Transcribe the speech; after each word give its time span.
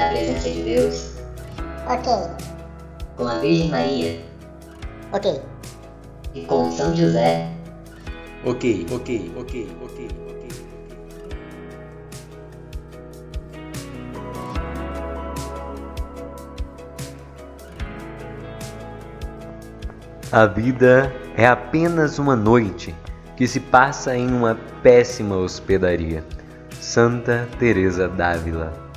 na 0.00 0.08
presença 0.08 0.48
de 0.48 0.62
Deus. 0.62 1.12
Ok. 1.86 2.12
Com 3.16 3.28
a 3.28 3.38
Virgem 3.38 3.68
Maria. 3.68 4.20
Ok. 5.12 5.42
E 6.34 6.40
com 6.42 6.72
São 6.72 6.96
José. 6.96 7.50
Ok, 8.44 8.86
ok, 8.90 9.32
ok, 9.36 9.68
ok, 9.82 10.08
ok. 10.26 10.50
A 20.32 20.46
vida 20.46 21.12
é 21.36 21.44
apenas 21.46 22.18
uma 22.18 22.36
noite 22.36 22.94
que 23.36 23.46
se 23.48 23.58
passa 23.58 24.16
em 24.16 24.28
uma 24.28 24.56
péssima 24.80 25.36
hospedaria. 25.36 26.24
Santa 26.80 27.48
Teresa 27.58 28.08
d'Ávila. 28.08 28.89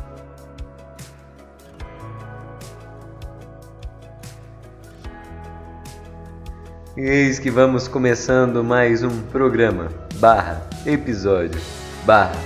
Eis 6.96 7.40
que 7.40 7.50
vamos 7.50 7.88
começando 7.88 8.64
mais 8.64 9.02
um 9.02 9.24
programa 9.32 9.90
barra 10.18 10.62
episódio 10.86 11.60
barra 12.06 12.40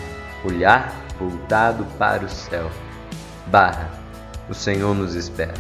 olhar 0.46 0.96
voltado 1.20 1.86
para 2.00 2.24
o 2.24 2.30
céu 2.30 2.72
barra 3.48 3.92
o 4.50 4.54
Senhor 4.54 4.96
nos 4.96 5.16
espera. 5.16 5.54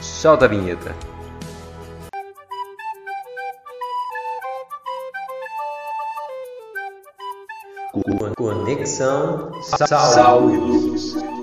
Solta 0.00 0.44
a 0.44 0.48
vinheta. 0.48 0.94
Conexão 8.36 9.50
Saúde. 9.62 11.39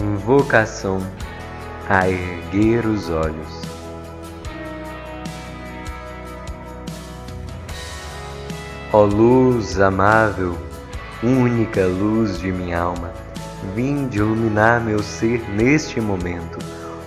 Vocação 0.00 0.98
a 1.88 2.08
erguer 2.08 2.86
os 2.86 3.10
olhos. 3.10 3.60
Ó 8.92 9.04
luz 9.04 9.78
amável, 9.78 10.56
única 11.22 11.84
luz 11.86 12.38
de 12.38 12.50
minha 12.50 12.80
alma, 12.80 13.12
vinde 13.74 14.18
iluminar 14.18 14.80
meu 14.80 15.02
ser 15.02 15.42
neste 15.50 16.00
momento. 16.00 16.58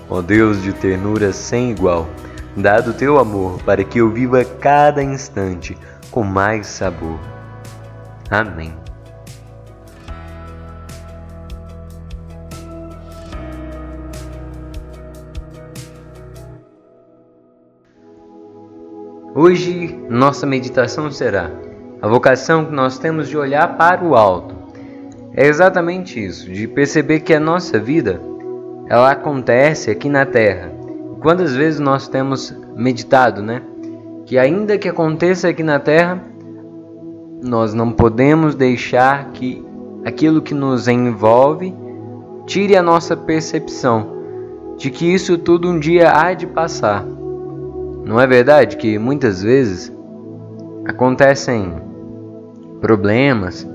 Ó 0.07 0.21
Deus 0.21 0.61
de 0.61 0.71
ternura 0.71 1.33
sem 1.33 1.71
igual, 1.71 2.07
dado 2.55 2.93
teu 2.93 3.19
amor 3.19 3.61
para 3.63 3.83
que 3.83 3.99
eu 3.99 4.11
viva 4.11 4.45
cada 4.45 5.01
instante 5.01 5.77
com 6.11 6.23
mais 6.23 6.67
sabor. 6.67 7.19
Amém. 8.29 8.82
Hoje 19.45 19.93
nossa 20.09 20.45
meditação 20.45 21.11
será 21.11 21.51
a 22.01 22.07
vocação 22.07 22.63
que 22.63 22.71
nós 22.71 22.97
temos 22.97 23.27
de 23.27 23.35
olhar 23.35 23.75
para 23.75 24.01
o 24.01 24.15
alto. 24.15 24.55
É 25.35 25.45
exatamente 25.45 26.17
isso, 26.17 26.49
de 26.49 26.65
perceber 26.65 27.19
que 27.19 27.33
a 27.33 27.41
nossa 27.41 27.77
vida 27.77 28.21
ela 28.87 29.11
acontece 29.11 29.91
aqui 29.91 30.07
na 30.07 30.25
terra. 30.25 30.71
Quantas 31.19 31.53
vezes 31.53 31.81
nós 31.81 32.07
temos 32.07 32.55
meditado, 32.73 33.41
né? 33.41 33.61
Que 34.25 34.37
ainda 34.37 34.77
que 34.77 34.87
aconteça 34.87 35.49
aqui 35.49 35.61
na 35.61 35.77
terra, 35.77 36.23
nós 37.43 37.73
não 37.73 37.91
podemos 37.91 38.55
deixar 38.55 39.31
que 39.31 39.61
aquilo 40.05 40.41
que 40.41 40.53
nos 40.53 40.87
envolve 40.87 41.75
tire 42.45 42.77
a 42.77 42.81
nossa 42.81 43.17
percepção 43.17 44.07
de 44.77 44.89
que 44.89 45.13
isso 45.13 45.37
tudo 45.37 45.67
um 45.67 45.77
dia 45.77 46.13
há 46.13 46.33
de 46.33 46.47
passar. 46.47 47.05
Não 48.05 48.19
é 48.19 48.27
verdade 48.27 48.77
que 48.77 48.99
muitas 48.99 49.41
vezes 49.41 49.91
acontecem 50.85 51.73
problemas 52.81 53.67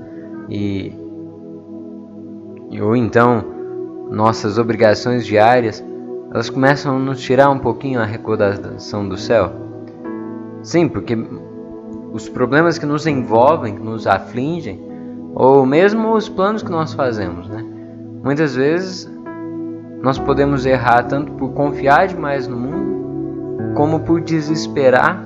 e, 0.47 0.93
ou 2.79 2.95
então 2.95 3.43
nossas 4.11 4.57
obrigações 4.57 5.25
diárias 5.25 5.83
elas 6.31 6.49
começam 6.49 6.97
a 6.97 6.99
nos 6.99 7.19
tirar 7.19 7.49
um 7.49 7.57
pouquinho 7.57 7.99
a 7.99 8.05
recordação 8.05 9.09
do 9.09 9.17
céu. 9.17 9.51
Sim, 10.61 10.87
porque 10.87 11.17
os 12.11 12.29
problemas 12.29 12.77
que 12.77 12.85
nos 12.85 13.07
envolvem, 13.07 13.75
que 13.75 13.81
nos 13.81 14.05
afligem, 14.05 14.79
ou 15.33 15.65
mesmo 15.65 16.13
os 16.13 16.29
planos 16.29 16.61
que 16.61 16.69
nós 16.69 16.93
fazemos, 16.93 17.49
né? 17.49 17.65
Muitas 18.23 18.55
vezes 18.55 19.09
nós 20.03 20.19
podemos 20.19 20.65
errar 20.65 21.03
tanto 21.03 21.31
por 21.33 21.51
confiar 21.53 22.07
demais 22.07 22.47
no 22.47 22.57
mundo, 22.57 22.98
como 23.75 24.01
por 24.01 24.21
desesperar 24.21 25.25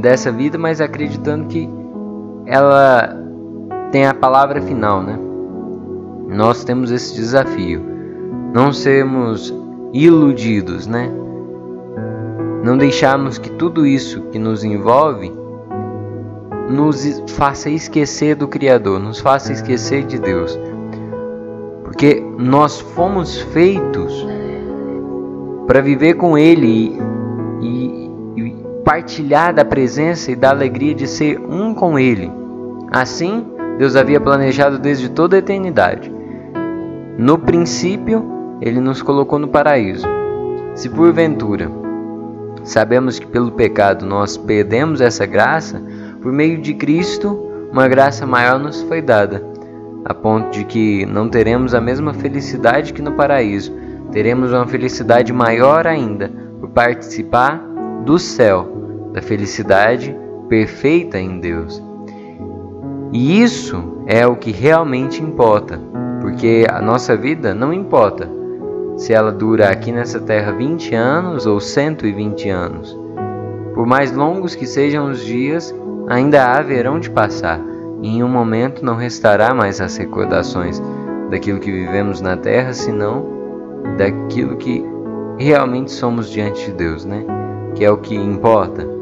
dessa 0.00 0.30
vida, 0.30 0.58
mas 0.58 0.80
acreditando 0.80 1.46
que 1.46 1.68
ela 2.46 3.16
tem 3.90 4.06
a 4.06 4.14
palavra 4.14 4.60
final, 4.60 5.02
né? 5.02 5.18
Nós 6.28 6.64
temos 6.64 6.90
esse 6.90 7.14
desafio, 7.14 7.82
não 8.52 8.72
sermos 8.72 9.54
iludidos, 9.92 10.86
né? 10.86 11.10
Não 12.62 12.76
deixarmos 12.76 13.38
que 13.38 13.50
tudo 13.50 13.86
isso 13.86 14.22
que 14.30 14.38
nos 14.38 14.62
envolve 14.64 15.32
nos 16.68 17.22
faça 17.28 17.70
esquecer 17.70 18.34
do 18.34 18.46
Criador, 18.46 19.00
nos 19.00 19.20
faça 19.20 19.52
esquecer 19.52 20.04
de 20.04 20.18
Deus. 20.18 20.58
Porque 21.82 22.22
nós 22.36 22.78
fomos 22.78 23.40
feitos 23.40 24.26
para 25.66 25.80
viver 25.80 26.14
com 26.14 26.36
Ele 26.36 26.98
partilhar 28.88 29.52
da 29.52 29.66
presença 29.66 30.32
e 30.32 30.34
da 30.34 30.48
alegria 30.48 30.94
de 30.94 31.06
ser 31.06 31.38
um 31.38 31.74
com 31.74 31.98
Ele. 31.98 32.32
Assim, 32.90 33.46
Deus 33.76 33.94
havia 33.94 34.18
planejado 34.18 34.78
desde 34.78 35.10
toda 35.10 35.36
a 35.36 35.40
eternidade. 35.40 36.10
No 37.18 37.36
princípio, 37.36 38.56
Ele 38.62 38.80
nos 38.80 39.02
colocou 39.02 39.38
no 39.38 39.48
paraíso. 39.48 40.06
Se 40.74 40.88
porventura 40.88 41.70
sabemos 42.64 43.18
que 43.18 43.26
pelo 43.26 43.52
pecado 43.52 44.06
nós 44.06 44.38
perdemos 44.38 45.02
essa 45.02 45.26
graça, 45.26 45.82
por 46.22 46.32
meio 46.32 46.58
de 46.58 46.72
Cristo, 46.72 47.38
uma 47.70 47.88
graça 47.88 48.26
maior 48.26 48.58
nos 48.58 48.80
foi 48.80 49.02
dada, 49.02 49.44
a 50.02 50.14
ponto 50.14 50.48
de 50.48 50.64
que 50.64 51.04
não 51.04 51.28
teremos 51.28 51.74
a 51.74 51.80
mesma 51.80 52.14
felicidade 52.14 52.94
que 52.94 53.02
no 53.02 53.12
paraíso, 53.12 53.70
teremos 54.12 54.50
uma 54.50 54.66
felicidade 54.66 55.30
maior 55.30 55.86
ainda 55.86 56.32
por 56.58 56.70
participar 56.70 57.62
do 58.06 58.18
céu, 58.18 58.77
da 59.12 59.22
felicidade 59.22 60.16
perfeita 60.48 61.18
em 61.18 61.40
Deus. 61.40 61.82
E 63.12 63.42
isso 63.42 64.02
é 64.06 64.26
o 64.26 64.36
que 64.36 64.50
realmente 64.50 65.22
importa, 65.22 65.80
porque 66.20 66.66
a 66.70 66.80
nossa 66.80 67.16
vida 67.16 67.54
não 67.54 67.72
importa 67.72 68.28
se 68.96 69.12
ela 69.12 69.30
dura 69.30 69.70
aqui 69.70 69.92
nessa 69.92 70.20
terra 70.20 70.52
20 70.52 70.94
anos 70.94 71.46
ou 71.46 71.60
120 71.60 72.48
anos. 72.50 72.98
Por 73.74 73.86
mais 73.86 74.12
longos 74.12 74.54
que 74.54 74.66
sejam 74.66 75.10
os 75.10 75.24
dias, 75.24 75.74
ainda 76.08 76.52
haverão 76.52 76.98
de 76.98 77.08
passar, 77.08 77.60
e 78.02 78.16
em 78.16 78.22
um 78.22 78.28
momento 78.28 78.84
não 78.84 78.96
restará 78.96 79.54
mais 79.54 79.80
as 79.80 79.96
recordações 79.96 80.82
daquilo 81.30 81.60
que 81.60 81.70
vivemos 81.70 82.20
na 82.20 82.36
terra, 82.36 82.72
senão 82.72 83.24
daquilo 83.96 84.56
que 84.56 84.84
realmente 85.38 85.92
somos 85.92 86.28
diante 86.28 86.66
de 86.66 86.72
Deus, 86.72 87.04
né? 87.04 87.24
Que 87.74 87.84
é 87.84 87.90
o 87.90 87.98
que 87.98 88.14
importa. 88.14 88.97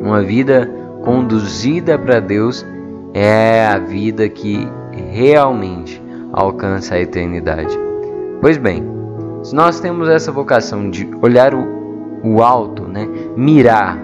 Uma 0.00 0.22
vida 0.22 0.70
conduzida 1.02 1.98
para 1.98 2.20
Deus 2.20 2.64
é 3.14 3.66
a 3.66 3.78
vida 3.78 4.28
que 4.28 4.68
realmente 5.12 6.02
alcança 6.32 6.94
a 6.94 7.00
eternidade. 7.00 7.78
Pois 8.40 8.56
bem, 8.56 8.82
se 9.42 9.54
nós 9.54 9.80
temos 9.80 10.08
essa 10.08 10.30
vocação 10.30 10.90
de 10.90 11.08
olhar 11.22 11.54
o, 11.54 11.66
o 12.22 12.42
alto, 12.42 12.84
né? 12.84 13.08
mirar, 13.36 13.98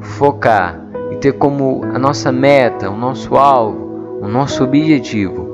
focar 0.00 0.80
e 1.10 1.16
ter 1.16 1.32
como 1.32 1.84
a 1.92 1.98
nossa 1.98 2.32
meta, 2.32 2.90
o 2.90 2.96
nosso 2.96 3.36
alvo, 3.36 4.18
o 4.22 4.28
nosso 4.28 4.64
objetivo 4.64 5.46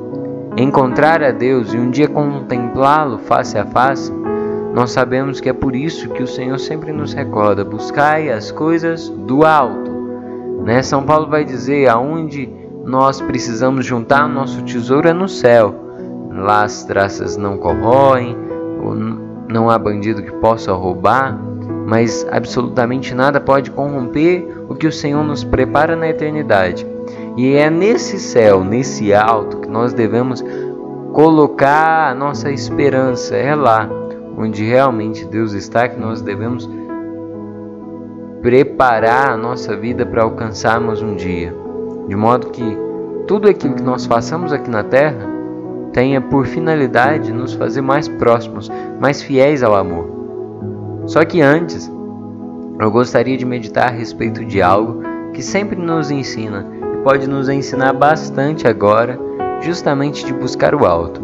encontrar 0.56 1.22
a 1.22 1.30
Deus 1.30 1.72
e 1.72 1.78
um 1.78 1.90
dia 1.90 2.08
contemplá-lo 2.08 3.18
face 3.18 3.58
a 3.58 3.64
face, 3.64 4.12
nós 4.74 4.90
sabemos 4.90 5.40
que 5.40 5.48
é 5.48 5.52
por 5.52 5.76
isso 5.76 6.08
que 6.10 6.22
o 6.22 6.26
Senhor 6.26 6.58
sempre 6.58 6.92
nos 6.92 7.12
recorda: 7.12 7.64
buscai 7.64 8.30
as 8.30 8.50
coisas 8.50 9.08
do 9.08 9.44
alto. 9.44 9.81
Né? 10.64 10.82
São 10.82 11.02
Paulo 11.02 11.28
vai 11.28 11.44
dizer 11.44 11.88
aonde 11.88 12.48
nós 12.84 13.20
precisamos 13.20 13.86
juntar 13.86 14.28
nosso 14.28 14.62
tesouro 14.62 15.08
é 15.08 15.12
no 15.12 15.28
céu. 15.28 15.74
lá 16.30 16.64
as 16.64 16.84
traças 16.84 17.36
não 17.36 17.58
corroem, 17.58 18.36
não 19.48 19.68
há 19.70 19.78
bandido 19.78 20.22
que 20.22 20.32
possa 20.32 20.72
roubar, 20.72 21.38
mas 21.86 22.26
absolutamente 22.30 23.14
nada 23.14 23.40
pode 23.40 23.70
corromper 23.70 24.46
o 24.68 24.74
que 24.74 24.86
o 24.86 24.92
Senhor 24.92 25.22
nos 25.22 25.44
prepara 25.44 25.94
na 25.94 26.08
eternidade. 26.08 26.86
E 27.36 27.54
é 27.54 27.68
nesse 27.70 28.18
céu, 28.18 28.64
nesse 28.64 29.12
alto, 29.12 29.58
que 29.58 29.68
nós 29.68 29.92
devemos 29.92 30.44
colocar 31.12 32.10
a 32.10 32.14
nossa 32.14 32.50
esperança. 32.50 33.36
É 33.36 33.54
lá 33.54 33.88
onde 34.36 34.64
realmente 34.64 35.24
Deus 35.24 35.52
está 35.52 35.88
que 35.88 36.00
nós 36.00 36.22
devemos 36.22 36.68
preparar 38.42 39.30
a 39.30 39.36
nossa 39.36 39.76
vida 39.76 40.04
para 40.04 40.24
alcançarmos 40.24 41.00
um 41.00 41.14
dia, 41.14 41.54
de 42.08 42.16
modo 42.16 42.50
que 42.50 42.76
tudo 43.28 43.48
aquilo 43.48 43.76
que 43.76 43.82
nós 43.82 44.04
façamos 44.04 44.52
aqui 44.52 44.68
na 44.68 44.82
terra 44.82 45.30
tenha 45.92 46.20
por 46.20 46.44
finalidade 46.46 47.32
nos 47.32 47.52
fazer 47.54 47.82
mais 47.82 48.08
próximos, 48.08 48.68
mais 49.00 49.22
fiéis 49.22 49.62
ao 49.62 49.76
amor. 49.76 51.02
Só 51.06 51.24
que 51.24 51.40
antes, 51.40 51.90
eu 52.80 52.90
gostaria 52.90 53.36
de 53.36 53.46
meditar 53.46 53.88
a 53.88 53.92
respeito 53.92 54.44
de 54.44 54.60
algo 54.60 55.02
que 55.32 55.42
sempre 55.42 55.76
nos 55.76 56.10
ensina 56.10 56.66
e 56.94 56.96
pode 57.04 57.28
nos 57.28 57.48
ensinar 57.48 57.92
bastante 57.92 58.66
agora, 58.66 59.20
justamente 59.60 60.26
de 60.26 60.32
buscar 60.32 60.74
o 60.74 60.84
alto. 60.84 61.22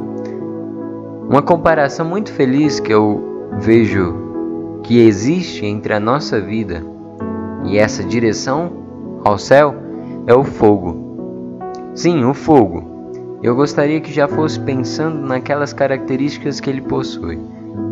Uma 1.28 1.42
comparação 1.42 2.06
muito 2.06 2.32
feliz 2.32 2.78
que 2.78 2.94
eu 2.94 3.50
vejo 3.58 4.80
que 4.84 5.00
existe 5.00 5.66
entre 5.66 5.92
a 5.92 5.98
nossa 5.98 6.40
vida 6.40 6.97
e 7.64 7.78
essa 7.78 8.02
direção 8.02 8.70
ao 9.24 9.38
céu 9.38 9.74
é 10.26 10.34
o 10.34 10.44
fogo. 10.44 11.08
Sim, 11.94 12.24
o 12.24 12.34
fogo. 12.34 12.98
Eu 13.42 13.54
gostaria 13.54 14.00
que 14.00 14.12
já 14.12 14.26
fosse 14.26 14.58
pensando 14.60 15.26
naquelas 15.26 15.72
características 15.72 16.60
que 16.60 16.68
ele 16.68 16.80
possui. 16.80 17.38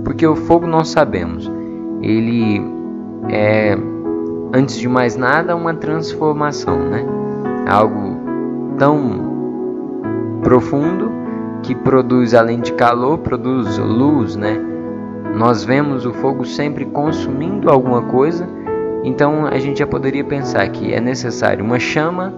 Porque 0.05 0.27
o 0.27 0.37
fogo 0.37 0.67
nós 0.67 0.89
sabemos, 0.89 1.51
ele 2.03 2.63
é, 3.29 3.77
antes 4.53 4.77
de 4.79 4.89
mais 4.89 5.17
nada, 5.17 5.55
uma 5.55 5.75
transformação, 5.75 6.79
né? 6.79 7.05
Algo 7.69 8.17
tão 8.79 9.37
profundo 10.43 11.11
que 11.63 11.75
produz, 11.75 12.35
além 12.35 12.61
de 12.61 12.73
calor, 12.73 13.19
produz 13.19 13.79
luz, 13.79 14.37
né? 14.37 14.61
Nós 15.35 15.65
vemos 15.65 16.07
o 16.07 16.13
fogo 16.13 16.45
sempre 16.45 16.85
consumindo 16.85 17.71
alguma 17.71 18.03
coisa, 18.03 18.49
então 19.07 19.47
a 19.47 19.57
gente 19.61 19.79
já 19.79 19.87
poderia 19.87 20.25
pensar 20.25 20.69
que 20.69 20.93
é 20.93 21.01
necessário 21.01 21.65
uma 21.65 21.79
chama, 21.79 22.35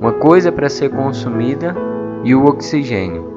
uma 0.00 0.12
coisa 0.12 0.50
para 0.50 0.70
ser 0.70 0.88
consumida 0.88 1.76
e 2.24 2.34
o 2.34 2.46
oxigênio. 2.46 3.28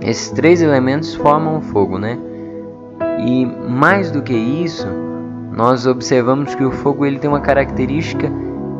Esses 0.00 0.30
três 0.30 0.62
elementos 0.62 1.16
formam 1.16 1.58
o 1.58 1.60
fogo, 1.60 1.98
né? 1.98 2.16
E 3.18 3.44
mais 3.44 4.12
do 4.12 4.22
que 4.22 4.32
isso, 4.32 4.86
nós 5.52 5.88
observamos 5.88 6.54
que 6.54 6.62
o 6.62 6.70
fogo 6.70 7.04
ele 7.04 7.18
tem 7.18 7.28
uma 7.28 7.40
característica 7.40 8.30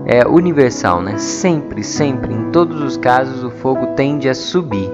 é, 0.06 0.24
universal, 0.24 1.02
né? 1.02 1.18
Sempre, 1.18 1.82
sempre, 1.82 2.32
em 2.32 2.52
todos 2.52 2.80
os 2.80 2.96
casos, 2.96 3.42
o 3.42 3.50
fogo 3.50 3.88
tende 3.96 4.28
a 4.28 4.34
subir. 4.34 4.88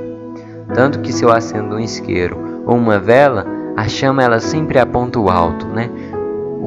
Tanto 0.73 1.01
que 1.01 1.13
se 1.13 1.25
eu 1.25 1.31
acendo 1.31 1.77
um 1.77 1.79
isqueiro 1.79 2.63
ou 2.65 2.75
uma 2.75 2.99
vela, 2.99 3.45
a 3.77 3.87
chama 3.87 4.23
ela 4.23 4.41
sempre 4.41 4.79
aponta 4.79 5.21
o 5.21 5.29
alto, 5.29 5.67
né? 5.67 5.91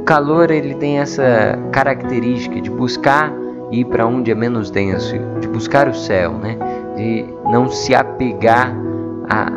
Calor 0.07 0.51
ele 0.51 0.74
tem 0.75 1.00
essa 1.00 1.59
característica 1.69 2.62
de 2.62 2.71
buscar 2.71 3.30
ir 3.69 3.83
para 3.83 4.07
onde 4.07 4.31
é 4.31 4.36
menos 4.36 4.71
denso, 4.71 5.13
de 5.42 5.50
buscar 5.50 5.89
o 5.89 5.94
céu, 5.94 6.31
né? 6.31 6.57
De 6.95 7.25
não 7.51 7.69
se 7.69 7.94
apegar 7.94 8.74
à, 9.30 9.51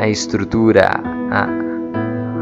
à 0.00 0.08
estrutura, 0.08 0.88
à, 1.32 1.48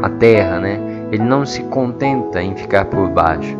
à 0.05 0.09
terra, 0.11 0.59
né? 0.59 0.79
Ele 1.11 1.23
não 1.23 1.43
se 1.43 1.63
contenta 1.63 2.39
em 2.39 2.55
ficar 2.55 2.85
por 2.85 3.09
baixo. 3.09 3.57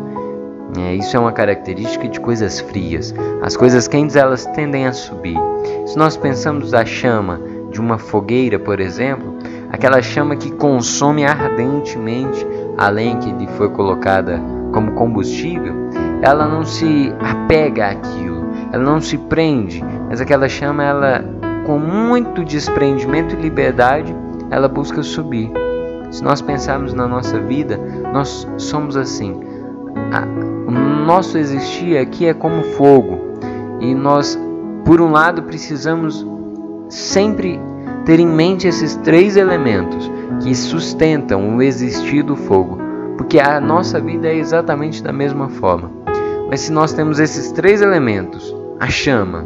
É, 0.77 0.93
isso 0.93 1.17
é 1.17 1.19
uma 1.19 1.31
característica 1.31 2.07
de 2.07 2.19
coisas 2.19 2.59
frias. 2.59 3.11
As 3.41 3.57
coisas 3.57 3.87
quentes 3.87 4.15
elas 4.15 4.45
tendem 4.47 4.85
a 4.85 4.93
subir. 4.93 5.39
Se 5.87 5.97
nós 5.97 6.15
pensamos 6.15 6.75
a 6.75 6.85
chama 6.85 7.41
de 7.71 7.81
uma 7.81 7.97
fogueira, 7.97 8.59
por 8.59 8.79
exemplo, 8.79 9.33
aquela 9.71 9.99
chama 9.99 10.35
que 10.35 10.51
consome 10.51 11.25
ardentemente 11.25 12.45
a 12.77 12.89
lenha 12.89 13.17
que 13.17 13.31
lhe 13.31 13.47
foi 13.47 13.69
colocada 13.69 14.41
como 14.73 14.91
combustível, 14.91 15.73
ela 16.21 16.47
não 16.47 16.65
se 16.65 17.13
apega 17.19 17.87
àquilo, 17.87 18.45
ela 18.71 18.83
não 18.83 18.99
se 18.99 19.17
prende, 19.17 19.83
mas 20.09 20.19
aquela 20.19 20.49
chama, 20.49 20.83
ela 20.83 21.23
com 21.65 21.79
muito 21.79 22.43
desprendimento 22.43 23.35
e 23.35 23.41
liberdade, 23.41 24.15
ela 24.51 24.67
busca 24.67 25.01
subir. 25.01 25.51
Se 26.11 26.23
nós 26.23 26.41
pensarmos 26.41 26.93
na 26.93 27.07
nossa 27.07 27.39
vida, 27.39 27.79
nós 28.13 28.47
somos 28.57 28.95
assim. 28.95 29.39
O 30.67 30.71
nosso 30.71 31.37
existir 31.37 31.97
aqui 31.97 32.27
é 32.27 32.33
como 32.33 32.63
fogo, 32.63 33.19
e 33.79 33.93
nós, 33.93 34.39
por 34.83 35.01
um 35.01 35.11
lado, 35.11 35.43
precisamos 35.43 36.25
sempre 36.89 37.59
ter 38.05 38.19
em 38.19 38.27
mente 38.27 38.67
esses 38.67 38.95
três 38.97 39.35
elementos 39.35 40.11
que 40.45 40.53
sustentam 40.53 41.57
o 41.57 41.61
existir 41.63 42.21
do 42.21 42.35
fogo, 42.35 42.77
porque 43.17 43.39
a 43.39 43.59
nossa 43.59 43.99
vida 43.99 44.27
é 44.27 44.35
exatamente 44.35 45.01
da 45.01 45.11
mesma 45.11 45.49
forma. 45.49 45.89
Mas 46.47 46.59
se 46.59 46.71
nós 46.71 46.93
temos 46.93 47.19
esses 47.19 47.51
três 47.51 47.81
elementos, 47.81 48.55
a 48.79 48.85
chama, 48.85 49.43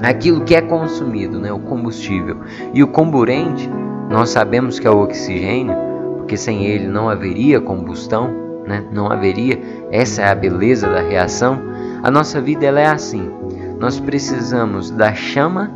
aquilo 0.00 0.40
que 0.40 0.56
é 0.56 0.62
consumido, 0.62 1.38
né, 1.38 1.52
o 1.52 1.58
combustível, 1.58 2.38
e 2.72 2.82
o 2.82 2.86
comburente, 2.86 3.68
nós 4.08 4.30
sabemos 4.30 4.78
que 4.78 4.86
é 4.86 4.90
o 4.90 5.02
oxigênio, 5.02 5.76
porque 6.16 6.38
sem 6.38 6.64
ele 6.64 6.88
não 6.88 7.10
haveria 7.10 7.60
combustão, 7.60 8.30
né? 8.66 8.84
não 8.90 9.12
haveria, 9.12 9.60
essa 9.92 10.22
é 10.22 10.30
a 10.30 10.34
beleza 10.34 10.88
da 10.88 11.02
reação. 11.02 11.60
A 12.02 12.10
nossa 12.10 12.40
vida 12.40 12.64
ela 12.64 12.80
é 12.80 12.86
assim. 12.86 13.30
Nós 13.78 14.00
precisamos 14.00 14.90
da 14.90 15.12
chama 15.12 15.70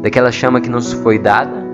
daquela 0.00 0.32
chama 0.32 0.62
que 0.62 0.70
nos 0.70 0.94
foi 0.94 1.18
dada, 1.18 1.65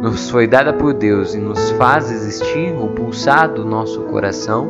nos 0.00 0.30
foi 0.30 0.46
dada 0.46 0.72
por 0.72 0.94
Deus 0.94 1.34
e 1.34 1.38
nos 1.38 1.70
faz 1.72 2.10
existir 2.10 2.74
o 2.74 2.88
pulsar 2.88 3.52
do 3.52 3.64
nosso 3.64 4.02
coração, 4.02 4.68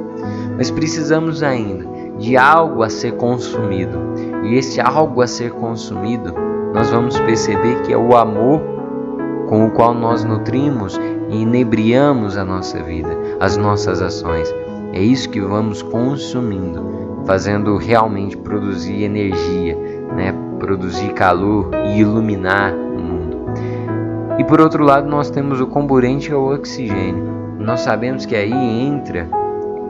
mas 0.56 0.70
precisamos 0.70 1.42
ainda 1.42 1.86
de 2.18 2.36
algo 2.36 2.82
a 2.82 2.88
ser 2.88 3.12
consumido. 3.12 3.98
E 4.44 4.56
esse 4.56 4.80
algo 4.80 5.20
a 5.20 5.26
ser 5.26 5.52
consumido, 5.52 6.34
nós 6.74 6.90
vamos 6.90 7.18
perceber 7.20 7.82
que 7.82 7.92
é 7.92 7.96
o 7.96 8.16
amor 8.16 8.60
com 9.48 9.66
o 9.66 9.70
qual 9.70 9.94
nós 9.94 10.24
nutrimos 10.24 10.98
e 11.28 11.42
inebriamos 11.42 12.36
a 12.36 12.44
nossa 12.44 12.82
vida, 12.82 13.16
as 13.40 13.56
nossas 13.56 14.00
ações. 14.00 14.52
É 14.92 15.00
isso 15.00 15.28
que 15.28 15.40
vamos 15.40 15.82
consumindo, 15.82 17.22
fazendo 17.26 17.76
realmente 17.76 18.36
produzir 18.36 19.02
energia, 19.02 19.76
né? 20.16 20.34
produzir 20.58 21.12
calor 21.12 21.70
e 21.86 22.00
iluminar 22.00 22.74
e 24.38 24.44
por 24.44 24.60
outro 24.60 24.84
lado, 24.84 25.08
nós 25.08 25.30
temos 25.30 25.60
o 25.60 25.66
comburente 25.66 26.32
ao 26.32 26.52
oxigênio. 26.52 27.24
Nós 27.58 27.80
sabemos 27.80 28.24
que 28.24 28.36
aí 28.36 28.52
entra 28.52 29.28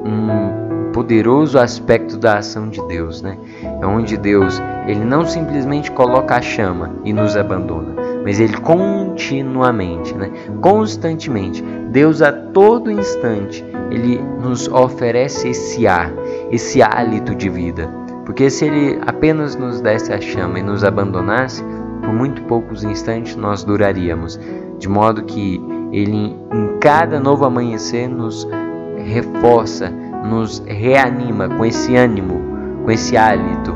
um 0.05 0.91
poderoso 0.93 1.59
aspecto 1.59 2.17
da 2.17 2.39
ação 2.39 2.69
de 2.69 2.81
Deus, 2.89 3.21
né? 3.23 3.37
É 3.81 3.87
onde 3.87 4.17
Deus, 4.17 4.61
ele 4.87 5.05
não 5.05 5.25
simplesmente 5.25 5.93
coloca 5.93 6.37
a 6.37 6.41
chama 6.41 6.93
e 7.05 7.13
nos 7.13 7.37
abandona, 7.37 7.95
mas 8.25 8.41
ele 8.41 8.57
continuamente, 8.57 10.15
né? 10.15 10.31
Constantemente, 10.61 11.63
Deus 11.91 12.23
a 12.23 12.33
todo 12.33 12.91
instante, 12.91 13.65
ele 13.91 14.19
nos 14.41 14.67
oferece 14.67 15.51
esse 15.51 15.87
ar, 15.87 16.11
esse 16.51 16.83
hálito 16.83 17.35
de 17.35 17.49
vida. 17.49 17.89
Porque 18.25 18.51
se 18.51 18.67
ele 18.67 18.99
apenas 19.07 19.57
nos 19.57 19.81
desse 19.81 20.13
a 20.13 20.21
chama 20.21 20.59
e 20.59 20.63
nos 20.63 20.85
abandonasse, 20.85 21.65
por 21.99 22.13
muito 22.13 22.43
poucos 22.43 22.85
instantes 22.85 23.37
nós 23.37 23.65
duraríamos, 23.65 24.39
de 24.79 24.89
modo 24.89 25.23
que 25.25 25.61
ele 25.93 26.17
em 26.17 26.79
cada 26.81 27.19
novo 27.19 27.45
amanhecer 27.45 28.09
nos 28.09 28.49
reforça, 28.97 29.91
nos 30.25 30.63
reanima 30.67 31.49
com 31.49 31.65
esse 31.65 31.97
ânimo, 31.97 32.41
com 32.85 32.91
esse 32.91 33.17
hálito, 33.17 33.75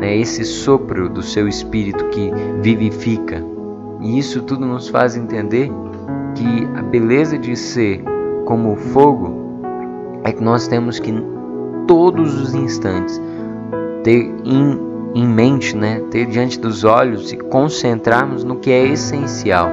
né, 0.00 0.16
esse 0.16 0.44
sopro 0.44 1.08
do 1.08 1.22
seu 1.22 1.48
espírito 1.48 2.04
que 2.06 2.30
vivifica. 2.60 3.42
E 4.00 4.18
isso 4.18 4.42
tudo 4.42 4.66
nos 4.66 4.88
faz 4.88 5.16
entender 5.16 5.70
que 6.34 6.68
a 6.74 6.82
beleza 6.82 7.38
de 7.38 7.56
ser 7.56 8.02
como 8.44 8.72
o 8.72 8.76
fogo 8.76 9.32
é 10.24 10.32
que 10.32 10.42
nós 10.42 10.66
temos 10.68 10.98
que 10.98 11.12
todos 11.86 12.40
os 12.40 12.54
instantes 12.54 13.20
ter 14.02 14.34
em 14.44 14.93
em 15.14 15.26
mente, 15.26 15.76
né, 15.76 16.02
ter 16.10 16.26
diante 16.26 16.58
dos 16.58 16.84
olhos 16.84 17.32
e 17.32 17.36
concentrarmos 17.36 18.42
no 18.42 18.56
que 18.56 18.70
é 18.70 18.86
essencial, 18.86 19.70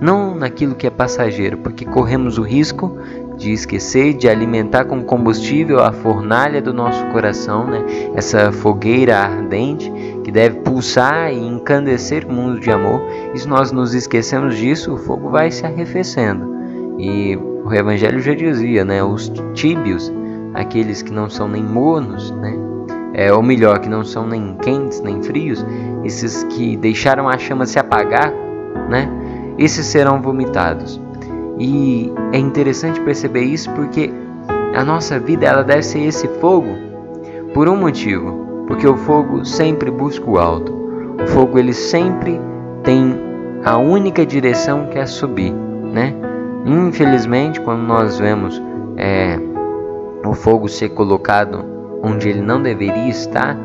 não 0.00 0.34
naquilo 0.34 0.74
que 0.74 0.86
é 0.86 0.90
passageiro, 0.90 1.58
porque 1.58 1.84
corremos 1.84 2.38
o 2.38 2.42
risco 2.42 2.96
de 3.36 3.52
esquecer 3.52 4.14
de 4.14 4.28
alimentar 4.28 4.84
com 4.84 5.02
combustível 5.02 5.80
a 5.80 5.92
fornalha 5.92 6.62
do 6.62 6.72
nosso 6.72 7.04
coração, 7.06 7.66
né, 7.66 7.84
essa 8.14 8.52
fogueira 8.52 9.18
ardente 9.18 9.92
que 10.24 10.30
deve 10.30 10.60
pulsar 10.60 11.32
e 11.32 11.38
encandecer 11.38 12.24
o 12.26 12.32
mundo 12.32 12.60
de 12.60 12.70
amor, 12.70 13.00
e 13.34 13.38
se 13.38 13.48
nós 13.48 13.72
nos 13.72 13.94
esquecemos 13.94 14.56
disso, 14.56 14.94
o 14.94 14.96
fogo 14.96 15.30
vai 15.30 15.50
se 15.50 15.66
arrefecendo. 15.66 16.56
E 16.98 17.36
o 17.36 17.74
Evangelho 17.74 18.20
já 18.20 18.34
dizia, 18.34 18.84
né? 18.84 19.02
Os 19.02 19.30
tíbios, 19.54 20.12
aqueles 20.54 21.02
que 21.02 21.12
não 21.12 21.28
são 21.28 21.46
nem 21.46 21.62
mornos, 21.62 22.30
né? 22.30 22.56
É, 23.18 23.32
ou 23.32 23.42
melhor, 23.42 23.78
que 23.78 23.88
não 23.88 24.04
são 24.04 24.26
nem 24.26 24.54
quentes 24.56 25.00
nem 25.00 25.22
frios, 25.22 25.64
esses 26.04 26.44
que 26.44 26.76
deixaram 26.76 27.26
a 27.30 27.38
chama 27.38 27.64
se 27.64 27.78
apagar, 27.78 28.30
né? 28.90 29.10
Esses 29.56 29.86
serão 29.86 30.20
vomitados. 30.20 31.00
E 31.58 32.12
é 32.30 32.38
interessante 32.38 33.00
perceber 33.00 33.40
isso 33.40 33.70
porque 33.70 34.12
a 34.74 34.84
nossa 34.84 35.18
vida 35.18 35.46
ela 35.46 35.64
deve 35.64 35.82
ser 35.82 36.00
esse 36.00 36.28
fogo 36.28 36.68
por 37.54 37.70
um 37.70 37.76
motivo, 37.76 38.64
porque 38.68 38.86
o 38.86 38.98
fogo 38.98 39.46
sempre 39.46 39.90
busca 39.90 40.30
o 40.30 40.38
alto. 40.38 40.74
O 41.24 41.26
fogo 41.26 41.58
ele 41.58 41.72
sempre 41.72 42.38
tem 42.82 43.18
a 43.64 43.78
única 43.78 44.26
direção 44.26 44.88
que 44.88 44.98
é 44.98 45.06
subir, 45.06 45.54
né? 45.54 46.14
Infelizmente, 46.66 47.62
quando 47.62 47.80
nós 47.80 48.18
vemos 48.18 48.62
é, 48.98 49.38
o 50.22 50.34
fogo 50.34 50.68
ser 50.68 50.90
colocado 50.90 51.75
onde 52.06 52.28
ele 52.28 52.40
não 52.40 52.62
deveria 52.62 53.08
estar, 53.08 53.56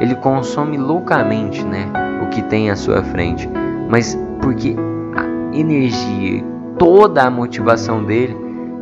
ele 0.00 0.16
consome 0.16 0.76
loucamente, 0.76 1.64
né, 1.64 1.86
o 2.20 2.26
que 2.26 2.42
tem 2.42 2.68
à 2.68 2.74
sua 2.74 3.04
frente. 3.04 3.48
Mas 3.88 4.18
porque 4.42 4.74
a 5.14 5.56
energia, 5.56 6.44
toda 6.76 7.22
a 7.22 7.30
motivação 7.30 8.02
dele, 8.02 8.36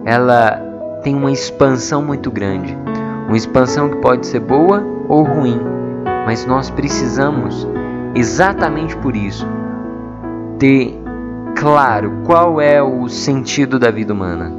ela 0.06 0.52
tem 1.02 1.14
uma 1.14 1.30
expansão 1.30 2.02
muito 2.02 2.30
grande. 2.30 2.76
Uma 3.28 3.36
expansão 3.36 3.90
que 3.90 3.96
pode 3.96 4.26
ser 4.26 4.40
boa 4.40 4.82
ou 5.08 5.22
ruim, 5.22 5.60
mas 6.24 6.46
nós 6.46 6.70
precisamos, 6.70 7.68
exatamente 8.14 8.96
por 8.96 9.14
isso, 9.14 9.46
ter 10.58 10.98
claro 11.56 12.12
qual 12.24 12.60
é 12.60 12.82
o 12.82 13.08
sentido 13.08 13.78
da 13.78 13.90
vida 13.90 14.12
humana, 14.12 14.50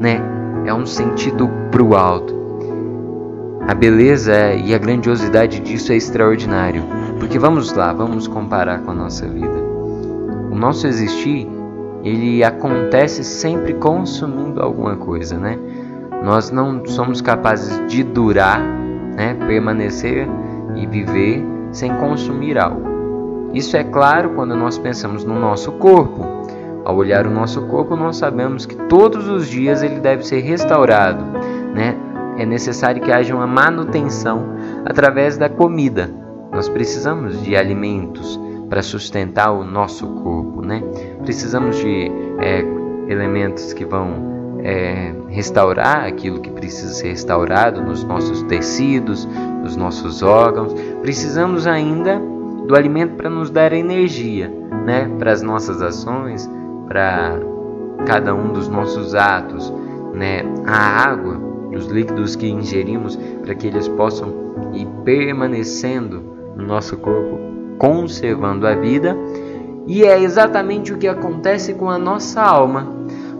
né? 0.00 0.20
É 0.64 0.74
um 0.74 0.84
sentido 0.84 1.48
pro 1.70 1.94
alto. 1.94 2.39
A 3.70 3.74
beleza 3.74 4.52
e 4.52 4.74
a 4.74 4.78
grandiosidade 4.78 5.60
disso 5.60 5.92
é 5.92 5.96
extraordinário, 5.96 6.82
porque 7.20 7.38
vamos 7.38 7.72
lá, 7.72 7.92
vamos 7.92 8.26
comparar 8.26 8.80
com 8.80 8.90
a 8.90 8.94
nossa 8.94 9.28
vida. 9.28 9.62
O 10.50 10.56
nosso 10.56 10.88
existir, 10.88 11.48
ele 12.02 12.42
acontece 12.42 13.22
sempre 13.22 13.74
consumindo 13.74 14.60
alguma 14.60 14.96
coisa, 14.96 15.38
né? 15.38 15.56
Nós 16.24 16.50
não 16.50 16.84
somos 16.84 17.20
capazes 17.20 17.80
de 17.86 18.02
durar, 18.02 18.60
né, 18.60 19.34
permanecer 19.46 20.26
e 20.74 20.84
viver 20.84 21.40
sem 21.70 21.94
consumir 21.94 22.58
algo. 22.58 23.50
Isso 23.54 23.76
é 23.76 23.84
claro 23.84 24.30
quando 24.30 24.56
nós 24.56 24.78
pensamos 24.78 25.22
no 25.22 25.38
nosso 25.38 25.70
corpo. 25.70 26.26
Ao 26.84 26.96
olhar 26.96 27.24
o 27.24 27.30
nosso 27.30 27.62
corpo, 27.68 27.94
nós 27.94 28.16
sabemos 28.16 28.66
que 28.66 28.74
todos 28.74 29.28
os 29.28 29.48
dias 29.48 29.80
ele 29.80 30.00
deve 30.00 30.26
ser 30.26 30.40
restaurado, 30.40 31.24
né? 31.72 32.09
É 32.40 32.46
necessário 32.46 33.02
que 33.02 33.12
haja 33.12 33.34
uma 33.36 33.46
manutenção 33.46 34.46
através 34.86 35.36
da 35.36 35.46
comida. 35.46 36.10
Nós 36.50 36.70
precisamos 36.70 37.42
de 37.42 37.54
alimentos 37.54 38.40
para 38.66 38.82
sustentar 38.82 39.52
o 39.52 39.62
nosso 39.62 40.06
corpo, 40.06 40.62
né? 40.62 40.82
Precisamos 41.22 41.76
de 41.76 42.10
é, 42.38 42.64
elementos 43.12 43.74
que 43.74 43.84
vão 43.84 44.58
é, 44.64 45.12
restaurar 45.28 46.06
aquilo 46.06 46.40
que 46.40 46.50
precisa 46.50 46.94
ser 46.94 47.08
restaurado 47.08 47.82
nos 47.82 48.04
nossos 48.04 48.42
tecidos, 48.44 49.28
nos 49.62 49.76
nossos 49.76 50.22
órgãos. 50.22 50.72
Precisamos 51.02 51.66
ainda 51.66 52.18
do 52.66 52.74
alimento 52.74 53.16
para 53.16 53.28
nos 53.28 53.50
dar 53.50 53.74
energia, 53.74 54.50
né, 54.86 55.10
para 55.18 55.30
as 55.30 55.42
nossas 55.42 55.82
ações, 55.82 56.50
para 56.88 57.38
cada 58.06 58.34
um 58.34 58.50
dos 58.50 58.66
nossos 58.66 59.14
atos, 59.14 59.70
né, 60.14 60.42
a 60.66 61.04
água, 61.04 61.49
os 61.76 61.86
líquidos 61.86 62.36
que 62.36 62.48
ingerimos, 62.48 63.16
para 63.42 63.54
que 63.54 63.66
eles 63.66 63.88
possam 63.88 64.32
ir 64.72 64.86
permanecendo 65.04 66.22
no 66.56 66.64
nosso 66.66 66.96
corpo, 66.96 67.38
conservando 67.78 68.66
a 68.66 68.74
vida. 68.74 69.16
E 69.86 70.04
é 70.04 70.20
exatamente 70.20 70.92
o 70.92 70.98
que 70.98 71.08
acontece 71.08 71.74
com 71.74 71.88
a 71.88 71.98
nossa 71.98 72.40
alma. 72.40 72.86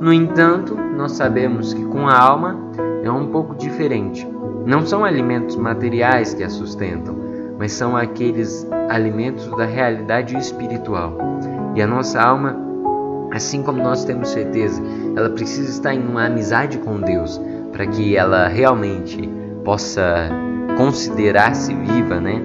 No 0.00 0.12
entanto, 0.12 0.74
nós 0.96 1.12
sabemos 1.12 1.74
que 1.74 1.84
com 1.84 2.08
a 2.08 2.18
alma 2.18 2.58
é 3.02 3.10
um 3.10 3.26
pouco 3.26 3.54
diferente. 3.54 4.26
Não 4.66 4.84
são 4.84 5.04
alimentos 5.04 5.56
materiais 5.56 6.34
que 6.34 6.42
a 6.42 6.48
sustentam, 6.48 7.16
mas 7.58 7.72
são 7.72 7.96
aqueles 7.96 8.66
alimentos 8.88 9.46
da 9.56 9.64
realidade 9.64 10.36
espiritual. 10.36 11.16
E 11.74 11.82
a 11.82 11.86
nossa 11.86 12.20
alma, 12.20 12.56
assim 13.32 13.62
como 13.62 13.82
nós 13.82 14.04
temos 14.04 14.30
certeza, 14.30 14.82
ela 15.16 15.30
precisa 15.30 15.70
estar 15.70 15.94
em 15.94 16.06
uma 16.06 16.26
amizade 16.26 16.78
com 16.78 17.00
Deus 17.00 17.40
para 17.80 17.86
que 17.86 18.14
ela 18.14 18.46
realmente 18.46 19.26
possa 19.64 20.28
considerar-se 20.76 21.72
viva, 21.72 22.20
né? 22.20 22.42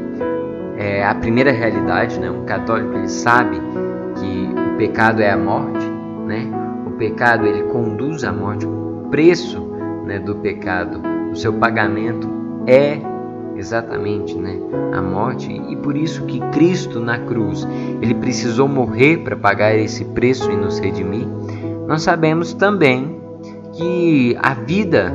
É 0.77 1.06
a 1.06 1.13
primeira 1.13 1.51
realidade, 1.51 2.18
né? 2.18 2.32
Um 2.32 2.46
católico 2.46 2.94
ele 2.94 3.10
sabe 3.10 3.60
que 4.15 4.50
o 4.74 4.77
pecado 4.77 5.22
é 5.22 5.30
a 5.30 5.38
morte, 5.38 5.86
né? 6.25 6.50
pecado 6.98 7.46
ele 7.46 7.63
conduz 7.63 8.24
à 8.24 8.32
morte, 8.32 8.65
o 8.65 9.08
preço 9.12 9.62
né, 10.06 10.20
do 10.20 10.36
pecado, 10.36 11.01
o 11.30 11.36
seu 11.36 11.51
pagamento 11.54 12.30
é 12.65 13.00
exatamente 13.58 14.38
né, 14.38 14.58
a 14.94 15.01
morte 15.01 15.51
e 15.51 15.75
por 15.75 15.98
isso 15.98 16.24
que 16.25 16.39
Cristo 16.51 17.00
na 17.00 17.20
cruz 17.20 17.68
ele 18.01 18.13
precisou 18.13 18.68
morrer 18.68 19.18
para 19.18 19.36
pagar 19.36 19.75
esse 19.75 20.06
preço 20.06 20.50
e 20.50 20.56
nos 20.56 20.80
redimir. 20.80 21.27
Nós 21.88 22.01
sabemos 22.04 22.54
também 22.54 23.25
que 23.75 24.38
a 24.41 24.53
vida, 24.53 25.13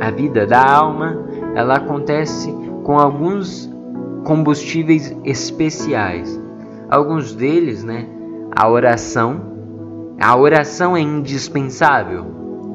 a 0.00 0.10
vida 0.10 0.46
da 0.46 0.64
alma, 0.64 1.26
ela 1.54 1.76
acontece 1.76 2.52
com 2.84 2.98
alguns 2.98 3.70
combustíveis 4.24 5.16
especiais. 5.24 6.40
Alguns 6.88 7.34
deles, 7.34 7.84
né, 7.84 8.08
a 8.54 8.68
oração 8.68 9.48
a 10.20 10.36
oração 10.36 10.96
é 10.96 11.00
indispensável 11.00 12.26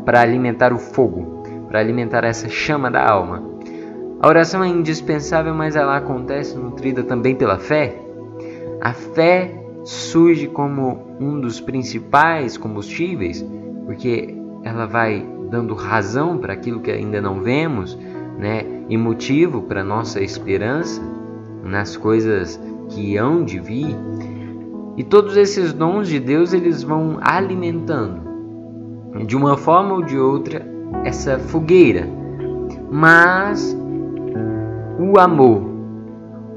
para 0.06 0.22
alimentar 0.22 0.72
o 0.72 0.78
fogo, 0.78 1.44
para 1.68 1.78
alimentar 1.78 2.24
essa 2.24 2.48
chama 2.48 2.90
da 2.90 3.06
alma. 3.06 3.44
A 4.22 4.28
oração 4.30 4.64
é 4.64 4.70
indispensável, 4.70 5.54
mas 5.54 5.76
ela 5.76 5.98
acontece 5.98 6.58
nutrida 6.58 7.04
também 7.04 7.36
pela 7.36 7.60
fé. 7.60 8.00
A 8.80 8.94
fé 8.94 9.62
surge 9.84 10.48
como 10.48 11.18
um 11.20 11.42
dos 11.42 11.60
principais 11.60 12.56
combustíveis, 12.56 13.46
porque 13.86 14.42
ela 14.64 14.86
vai 14.86 15.28
dando 15.50 15.76
razão 15.76 16.38
para 16.38 16.54
aquilo 16.54 16.80
que 16.80 16.90
ainda 16.90 17.22
não 17.22 17.42
vemos, 17.42 17.98
né? 18.38 18.66
E 18.90 18.98
motivo 18.98 19.62
para 19.62 19.84
nossa 19.84 20.22
esperança 20.22 21.02
nas 21.64 21.96
coisas 21.96 22.60
que 22.90 23.18
hão 23.18 23.44
de 23.44 23.60
vir. 23.60 23.96
E 24.98 25.04
todos 25.04 25.38
esses 25.38 25.74
dons 25.74 26.08
de 26.08 26.20
Deus 26.20 26.54
eles 26.54 26.84
vão 26.84 27.18
alimentando 27.22 28.22
de 29.26 29.36
uma 29.36 29.56
forma 29.58 29.94
ou 29.94 30.02
de 30.02 30.18
outra 30.18 30.66
essa 31.04 31.38
fogueira. 31.38 32.08
Mas 32.92 33.76
o 35.00 35.20
amor, 35.20 35.62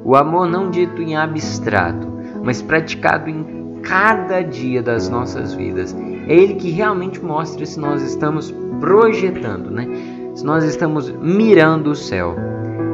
o 0.05 0.17
amor 0.17 0.49
não 0.49 0.71
dito 0.71 1.03
em 1.03 1.17
abstrato, 1.17 2.07
mas 2.43 2.63
praticado 2.63 3.29
em 3.29 3.81
cada 3.83 4.43
dia 4.43 4.83
das 4.83 5.09
nossas 5.09 5.55
vidas, 5.55 5.95
é 6.27 6.35
ele 6.35 6.55
que 6.55 6.71
realmente 6.71 7.23
mostra 7.23 7.65
se 7.65 7.79
nós 7.79 8.03
estamos 8.03 8.55
projetando, 8.81 9.71
né? 9.71 9.87
Se 10.35 10.45
nós 10.45 10.65
estamos 10.65 11.11
mirando 11.11 11.91
o 11.91 11.95
céu. 11.95 12.35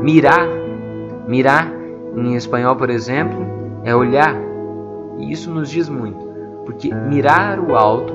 Mirar, 0.02 0.46
mirar 1.26 1.72
em 2.16 2.34
espanhol, 2.34 2.76
por 2.76 2.90
exemplo, 2.90 3.40
é 3.84 3.94
olhar 3.94 4.52
e 5.18 5.30
isso 5.30 5.50
nos 5.50 5.70
diz 5.70 5.88
muito, 5.88 6.18
porque 6.64 6.92
mirar 6.92 7.60
o 7.60 7.76
alto 7.76 8.12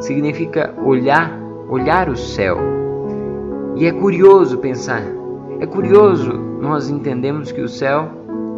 significa 0.00 0.74
olhar, 0.84 1.32
olhar 1.68 2.08
o 2.08 2.16
céu. 2.16 2.58
E 3.76 3.86
é 3.86 3.92
curioso 3.92 4.58
pensar, 4.58 5.02
é 5.60 5.66
curioso 5.66 6.32
nós 6.32 6.90
entendemos 6.90 7.52
que 7.52 7.60
o 7.60 7.68
céu 7.68 8.08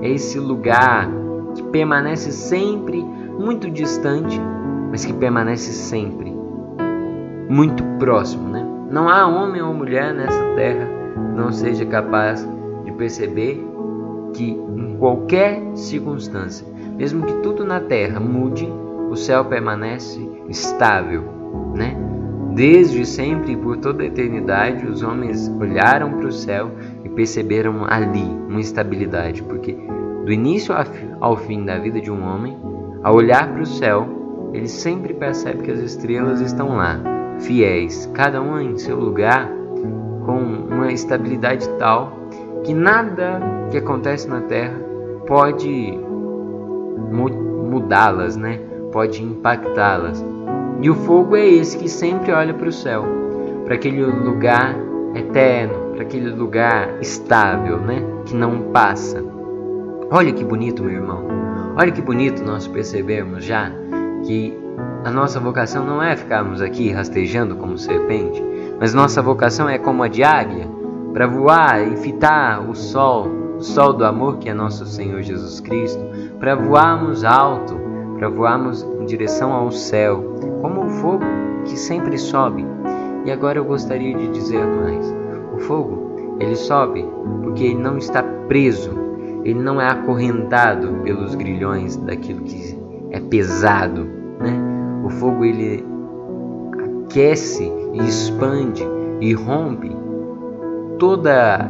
é 0.00 0.08
esse 0.08 0.38
lugar 0.38 1.10
que 1.54 1.62
permanece 1.64 2.32
sempre 2.32 3.02
muito 3.02 3.70
distante, 3.70 4.40
mas 4.90 5.04
que 5.04 5.12
permanece 5.12 5.72
sempre 5.72 6.36
muito 7.48 7.82
próximo, 7.98 8.48
né? 8.48 8.66
Não 8.90 9.08
há 9.08 9.26
homem 9.26 9.62
ou 9.62 9.72
mulher 9.72 10.12
nessa 10.12 10.42
terra 10.54 10.86
que 11.14 11.36
não 11.36 11.52
seja 11.52 11.86
capaz 11.86 12.46
de 12.84 12.92
perceber 12.92 13.64
que 14.34 14.50
em 14.50 14.96
qualquer 14.98 15.62
circunstância 15.74 16.66
mesmo 17.00 17.24
que 17.24 17.32
tudo 17.40 17.64
na 17.64 17.80
terra 17.80 18.20
mude, 18.20 18.70
o 19.10 19.16
céu 19.16 19.42
permanece 19.46 20.20
estável, 20.50 21.24
né? 21.74 21.96
Desde 22.54 23.06
sempre 23.06 23.52
e 23.52 23.56
por 23.56 23.78
toda 23.78 24.02
a 24.02 24.06
eternidade, 24.06 24.86
os 24.86 25.02
homens 25.02 25.48
olharam 25.58 26.12
para 26.18 26.26
o 26.26 26.32
céu 26.32 26.70
e 27.02 27.08
perceberam 27.08 27.86
ali 27.88 28.24
uma 28.46 28.60
estabilidade, 28.60 29.42
porque 29.42 29.74
do 30.26 30.30
início 30.30 30.74
ao 31.22 31.38
fim 31.38 31.64
da 31.64 31.78
vida 31.78 32.02
de 32.02 32.10
um 32.10 32.22
homem, 32.22 32.54
ao 33.02 33.14
olhar 33.14 33.50
para 33.50 33.62
o 33.62 33.66
céu, 33.66 34.19
ele 34.52 34.68
sempre 34.68 35.14
percebe 35.14 35.62
que 35.62 35.70
as 35.70 35.80
estrelas 35.80 36.40
estão 36.40 36.76
lá, 36.76 37.00
fiéis, 37.38 38.10
cada 38.14 38.40
uma 38.40 38.62
em 38.62 38.76
seu 38.76 38.98
lugar, 38.98 39.50
com 40.24 40.38
uma 40.68 40.92
estabilidade 40.92 41.68
tal 41.78 42.20
que 42.64 42.74
nada 42.74 43.40
que 43.70 43.78
acontece 43.78 44.28
na 44.28 44.40
Terra 44.42 44.74
pode 45.26 45.98
mudá-las, 47.70 48.36
né? 48.36 48.60
Pode 48.92 49.22
impactá-las. 49.22 50.24
E 50.80 50.90
o 50.90 50.94
fogo 50.94 51.36
é 51.36 51.46
esse 51.46 51.78
que 51.78 51.88
sempre 51.88 52.32
olha 52.32 52.52
para 52.52 52.68
o 52.68 52.72
céu, 52.72 53.04
para 53.64 53.74
aquele 53.74 54.04
lugar 54.04 54.76
eterno, 55.14 55.92
para 55.92 56.02
aquele 56.02 56.30
lugar 56.30 57.00
estável, 57.00 57.78
né? 57.78 58.02
Que 58.24 58.34
não 58.34 58.70
passa. 58.72 59.22
Olha 60.10 60.32
que 60.32 60.44
bonito, 60.44 60.82
meu 60.82 60.94
irmão. 60.94 61.24
Olha 61.76 61.92
que 61.92 62.02
bonito 62.02 62.42
nós 62.42 62.66
percebemos 62.66 63.44
já 63.44 63.70
que 64.24 64.56
a 65.04 65.10
nossa 65.10 65.40
vocação 65.40 65.84
não 65.84 66.02
é 66.02 66.16
ficarmos 66.16 66.60
aqui 66.60 66.90
rastejando 66.90 67.56
como 67.56 67.78
serpente, 67.78 68.42
mas 68.78 68.94
nossa 68.94 69.22
vocação 69.22 69.68
é 69.68 69.78
como 69.78 70.02
a 70.02 70.08
de 70.08 70.22
águia, 70.22 70.68
para 71.12 71.26
voar 71.26 71.86
e 71.86 71.96
fitar 71.96 72.60
o 72.68 72.74
sol, 72.74 73.28
o 73.56 73.62
sol 73.62 73.92
do 73.92 74.04
amor 74.04 74.38
que 74.38 74.48
é 74.48 74.54
nosso 74.54 74.86
Senhor 74.86 75.22
Jesus 75.22 75.60
Cristo, 75.60 76.02
para 76.38 76.54
voarmos 76.54 77.24
alto, 77.24 77.78
para 78.16 78.28
voarmos 78.28 78.82
em 78.82 79.06
direção 79.06 79.52
ao 79.52 79.70
céu, 79.70 80.36
como 80.60 80.84
o 80.84 80.90
fogo 80.90 81.24
que 81.64 81.76
sempre 81.76 82.16
sobe. 82.18 82.66
E 83.24 83.30
agora 83.30 83.58
eu 83.58 83.64
gostaria 83.64 84.16
de 84.16 84.28
dizer 84.28 84.64
mais. 84.66 85.14
O 85.54 85.58
fogo, 85.58 86.36
ele 86.38 86.54
sobe 86.54 87.06
porque 87.42 87.64
ele 87.64 87.80
não 87.80 87.98
está 87.98 88.22
preso, 88.22 88.92
ele 89.44 89.60
não 89.60 89.80
é 89.80 89.88
acorrentado 89.88 91.00
pelos 91.02 91.34
grilhões 91.34 91.96
daquilo 91.96 92.42
que 92.42 92.79
é 93.10 93.20
pesado, 93.20 94.04
né? 94.40 94.52
O 95.04 95.10
fogo 95.10 95.44
ele 95.44 95.84
aquece 97.06 97.70
e 97.94 97.98
expande 98.06 98.86
e 99.20 99.32
rompe 99.32 99.90
toda 100.98 101.68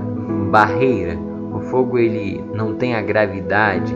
barreira. 0.50 1.18
O 1.52 1.60
fogo 1.60 1.98
ele 1.98 2.44
não 2.54 2.74
tem 2.74 2.94
a 2.94 3.02
gravidade 3.02 3.94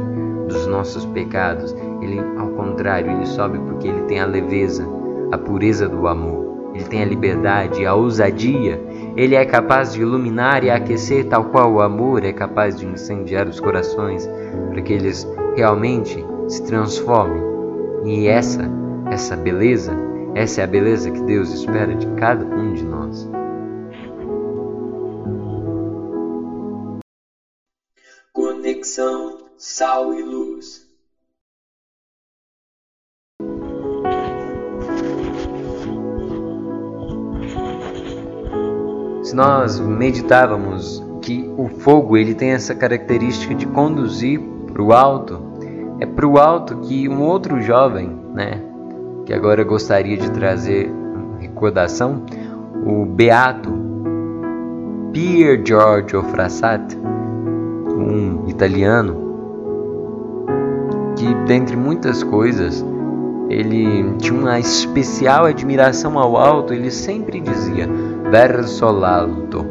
dos 0.48 0.66
nossos 0.66 1.04
pecados. 1.06 1.74
Ele, 2.00 2.20
ao 2.38 2.48
contrário, 2.48 3.10
ele 3.10 3.26
sobe 3.26 3.58
porque 3.58 3.88
ele 3.88 4.02
tem 4.02 4.20
a 4.20 4.26
leveza, 4.26 4.86
a 5.32 5.38
pureza 5.38 5.88
do 5.88 6.06
amor. 6.06 6.44
Ele 6.74 6.84
tem 6.84 7.02
a 7.02 7.06
liberdade, 7.06 7.86
a 7.86 7.94
ousadia. 7.94 8.80
Ele 9.16 9.34
é 9.34 9.44
capaz 9.44 9.92
de 9.92 10.02
iluminar 10.02 10.64
e 10.64 10.70
aquecer, 10.70 11.26
tal 11.26 11.44
qual 11.44 11.72
o 11.72 11.80
amor 11.80 12.24
é 12.24 12.32
capaz 12.32 12.76
de 12.76 12.86
incendiar 12.86 13.46
os 13.46 13.60
corações, 13.60 14.28
para 14.70 14.82
que 14.82 14.92
eles 14.92 15.28
realmente 15.56 16.24
se 16.48 16.64
transformem. 16.64 17.42
E 18.04 18.26
essa, 18.26 18.62
essa 19.10 19.36
beleza, 19.36 19.92
essa 20.34 20.60
é 20.60 20.64
a 20.64 20.66
beleza 20.66 21.10
que 21.10 21.22
Deus 21.22 21.52
espera 21.52 21.94
de 21.94 22.06
cada 22.14 22.44
um 22.44 22.72
de 22.74 22.84
nós. 22.84 23.28
Conexão 28.32 29.38
Sal 29.56 30.12
e 30.14 30.22
Luz. 30.22 30.84
Se 39.22 39.34
nós 39.34 39.80
meditávamos 39.80 41.02
que 41.22 41.48
o 41.56 41.68
fogo 41.68 42.16
ele 42.16 42.34
tem 42.34 42.50
essa 42.50 42.74
característica 42.74 43.54
de 43.54 43.66
conduzir 43.66 44.38
para 44.72 44.82
o 44.82 44.92
alto, 44.92 45.53
é 46.00 46.06
para 46.06 46.26
o 46.26 46.38
alto 46.38 46.76
que 46.78 47.08
um 47.08 47.22
outro 47.22 47.60
jovem, 47.60 48.10
né, 48.34 48.60
que 49.24 49.32
agora 49.32 49.62
gostaria 49.64 50.16
de 50.16 50.30
trazer 50.30 50.90
recordação, 51.38 52.22
o 52.84 53.04
beato 53.04 53.72
Pier 55.12 55.62
Giorgio 55.64 56.22
Frassati, 56.24 56.98
um 56.98 58.48
italiano, 58.48 59.24
que 61.16 61.32
dentre 61.46 61.76
muitas 61.76 62.22
coisas 62.24 62.84
ele 63.48 64.12
tinha 64.18 64.38
uma 64.38 64.58
especial 64.58 65.44
admiração 65.44 66.18
ao 66.18 66.36
alto, 66.36 66.74
ele 66.74 66.90
sempre 66.90 67.40
dizia 67.40 67.88
verso 68.30 68.86
l'alto, 68.90 69.64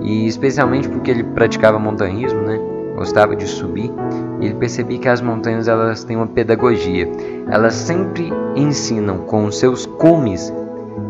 e 0.00 0.26
especialmente 0.26 0.88
porque 0.88 1.10
ele 1.10 1.22
praticava 1.22 1.78
montanhismo, 1.78 2.40
né? 2.40 2.58
Gostava 2.96 3.36
de 3.36 3.46
subir, 3.46 3.92
e 4.40 4.46
ele 4.46 4.54
percebia 4.54 4.98
que 4.98 5.08
as 5.08 5.20
montanhas 5.20 5.68
elas 5.68 6.02
têm 6.04 6.16
uma 6.16 6.26
pedagogia. 6.26 7.08
Elas 7.48 7.74
sempre 7.74 8.32
ensinam 8.56 9.18
com 9.18 9.44
os 9.44 9.58
seus 9.58 9.86
cumes 9.86 10.52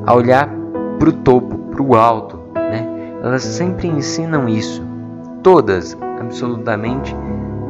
a 0.07 0.15
olhar 0.15 0.49
para 0.99 1.09
o 1.09 1.13
topo, 1.13 1.57
para 1.71 1.83
o 1.83 1.95
alto, 1.95 2.39
né? 2.55 2.87
Elas 3.23 3.43
sempre 3.43 3.89
ensinam 3.89 4.49
isso. 4.49 4.83
Todas, 5.43 5.97
absolutamente, 6.21 7.15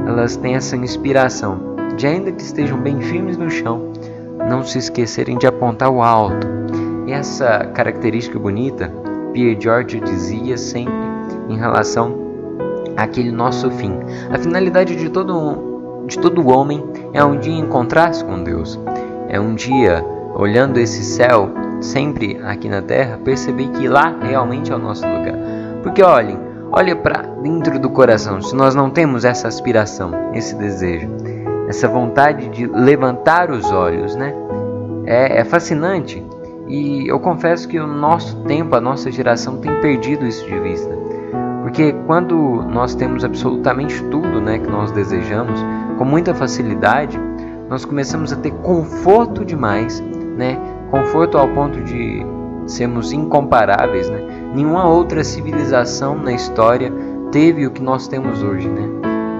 elas 0.06 0.36
têm 0.36 0.54
essa 0.54 0.76
inspiração 0.76 1.70
de 1.96 2.06
ainda 2.06 2.32
que 2.32 2.42
estejam 2.42 2.80
bem 2.80 3.00
firmes 3.00 3.36
no 3.36 3.50
chão, 3.50 3.92
não 4.48 4.64
se 4.64 4.78
esquecerem 4.78 5.36
de 5.36 5.46
apontar 5.46 5.90
o 5.90 6.02
alto. 6.02 6.46
E 7.06 7.12
essa 7.12 7.66
característica 7.74 8.38
bonita, 8.38 8.90
Pierre 9.32 9.60
George 9.60 10.00
dizia 10.00 10.56
sempre 10.56 10.94
em 11.48 11.56
relação 11.56 12.29
àquele 13.02 13.30
nosso 13.30 13.70
fim. 13.70 13.98
A 14.30 14.38
finalidade 14.38 14.94
de 14.94 15.08
todo, 15.08 16.04
de 16.06 16.18
todo 16.18 16.48
homem 16.48 16.84
é 17.12 17.24
um 17.24 17.38
dia 17.38 17.58
encontrar-se 17.58 18.24
com 18.24 18.42
Deus. 18.42 18.78
É 19.28 19.40
um 19.40 19.54
dia, 19.54 20.04
olhando 20.34 20.78
esse 20.78 21.02
céu, 21.02 21.50
sempre 21.80 22.40
aqui 22.44 22.68
na 22.68 22.82
terra, 22.82 23.18
perceber 23.24 23.68
que 23.68 23.88
lá 23.88 24.14
realmente 24.20 24.70
é 24.70 24.74
o 24.74 24.78
nosso 24.78 25.06
lugar. 25.06 25.34
Porque 25.82 26.02
olhem, 26.02 26.38
olha 26.70 26.94
para 26.94 27.22
dentro 27.42 27.78
do 27.78 27.90
coração, 27.90 28.42
se 28.42 28.54
nós 28.54 28.74
não 28.74 28.90
temos 28.90 29.24
essa 29.24 29.48
aspiração, 29.48 30.12
esse 30.34 30.54
desejo, 30.54 31.08
essa 31.68 31.88
vontade 31.88 32.48
de 32.48 32.66
levantar 32.66 33.50
os 33.50 33.70
olhos, 33.70 34.14
né? 34.14 34.34
É, 35.06 35.40
é 35.40 35.44
fascinante 35.44 36.22
e 36.70 37.08
eu 37.08 37.18
confesso 37.18 37.66
que 37.66 37.80
o 37.80 37.86
nosso 37.86 38.36
tempo, 38.44 38.76
a 38.76 38.80
nossa 38.80 39.10
geração 39.10 39.56
tem 39.56 39.80
perdido 39.80 40.24
isso 40.24 40.46
de 40.46 40.56
vista. 40.60 41.09
Porque 41.62 41.92
quando 42.06 42.62
nós 42.62 42.94
temos 42.94 43.24
absolutamente 43.24 44.02
tudo 44.04 44.40
né, 44.40 44.58
que 44.58 44.70
nós 44.70 44.90
desejamos, 44.92 45.60
com 45.98 46.04
muita 46.04 46.34
facilidade, 46.34 47.20
nós 47.68 47.84
começamos 47.84 48.32
a 48.32 48.36
ter 48.36 48.50
conforto 48.62 49.44
demais, 49.44 50.00
né? 50.36 50.58
conforto 50.90 51.38
ao 51.38 51.46
ponto 51.48 51.80
de 51.82 52.24
sermos 52.66 53.12
incomparáveis. 53.12 54.08
Né? 54.10 54.50
Nenhuma 54.54 54.88
outra 54.88 55.22
civilização 55.22 56.16
na 56.16 56.32
história 56.32 56.92
teve 57.30 57.66
o 57.66 57.70
que 57.70 57.82
nós 57.82 58.08
temos 58.08 58.42
hoje. 58.42 58.68
Né? 58.68 58.88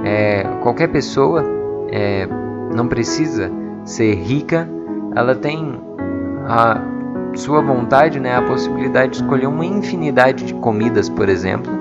É, 0.05 0.45
qualquer 0.63 0.89
pessoa 0.89 1.45
é, 1.91 2.29
não 2.75 2.87
precisa 2.87 3.51
ser 3.85 4.15
rica, 4.15 4.69
ela 5.17 5.35
tem 5.35 5.81
a 6.47 6.81
sua 7.35 7.61
vontade, 7.63 8.19
né, 8.21 8.37
a 8.37 8.43
possibilidade 8.43 9.13
de 9.13 9.23
escolher 9.23 9.47
uma 9.47 9.65
infinidade 9.65 10.45
de 10.45 10.55
comidas, 10.55 11.09
por 11.09 11.29
exemplo. 11.29 11.73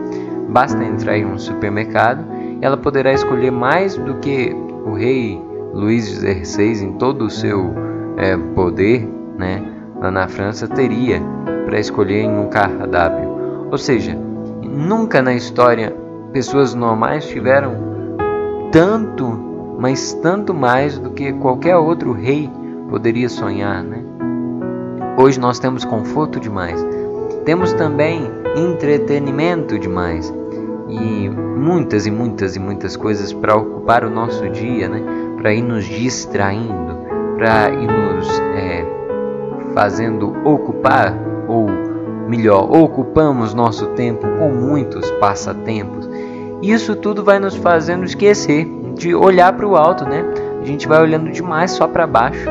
Basta 0.50 0.84
entrar 0.84 1.18
em 1.18 1.26
um 1.26 1.38
supermercado 1.38 2.26
e 2.62 2.66
ela 2.66 2.76
poderá 2.76 3.14
escolher 3.14 3.52
mais 3.52 3.96
do 3.96 4.16
que 4.16 4.56
o 4.86 4.94
rei 4.94 5.40
Luís 5.74 6.08
XVI, 6.08 6.84
em 6.84 6.94
todo 6.94 7.26
o 7.26 7.30
seu 7.30 7.74
é, 8.18 8.36
poder, 8.56 9.08
né, 9.38 9.64
lá 10.02 10.10
na 10.10 10.28
França, 10.28 10.68
teria 10.68 11.22
para 11.66 11.80
escolher 11.80 12.24
em 12.24 12.38
um 12.38 12.50
cardápio. 12.50 13.30
Ou 13.72 13.78
seja, 13.78 14.18
nunca 14.64 15.22
na 15.22 15.34
história 15.34 15.96
pessoas 16.34 16.74
normais 16.74 17.28
tiveram 17.28 17.76
tanto 18.72 19.50
mas 19.80 20.14
tanto 20.16 20.54
mais 20.54 21.00
do 21.00 21.12
que 21.12 21.32
qualquer 21.32 21.78
outro 21.78 22.12
rei 22.12 22.52
poderia 22.90 23.30
sonhar, 23.30 23.82
né? 23.82 24.04
Hoje 25.18 25.40
nós 25.40 25.58
temos 25.58 25.86
conforto 25.86 26.38
demais, 26.38 26.86
temos 27.46 27.72
também 27.74 28.30
entretenimento 28.58 29.80
demais 29.80 30.34
e 30.90 31.30
muitas 31.30 32.06
e 32.06 32.12
muitas 32.12 32.56
e 32.56 32.60
muitas 32.60 32.98
coisas 32.98 33.32
para 33.32 33.56
ocupar 33.56 34.04
o 34.04 34.10
nosso 34.10 34.48
dia, 34.50 34.90
né? 34.90 35.02
Para 35.38 35.54
ir 35.54 35.62
nos 35.62 35.86
distraindo, 35.86 36.98
para 37.38 37.70
ir 37.70 37.88
nos 37.88 38.40
é, 38.56 38.86
fazendo 39.74 40.36
ocupar 40.44 41.16
ou 41.48 41.68
melhor, 42.28 42.72
ocupamos 42.72 43.54
nosso 43.54 43.88
tempo 43.88 44.28
com 44.38 44.50
muitos 44.50 45.10
passatempos. 45.12 46.10
Isso 46.62 46.96
tudo 46.96 47.24
vai 47.24 47.40
nos 47.40 47.56
fazendo 47.56 48.04
esquecer 48.04 48.68
de 48.96 49.16
olhar 49.16 49.54
para 49.54 49.68
o 49.68 49.76
alto, 49.76 50.06
né? 50.06 50.24
A 50.62 50.66
gente 50.66 50.88
vai 50.88 51.02
olhando 51.02 51.32
demais 51.32 51.72
só 51.72 51.88
para 51.88 52.06
baixo. 52.06 52.50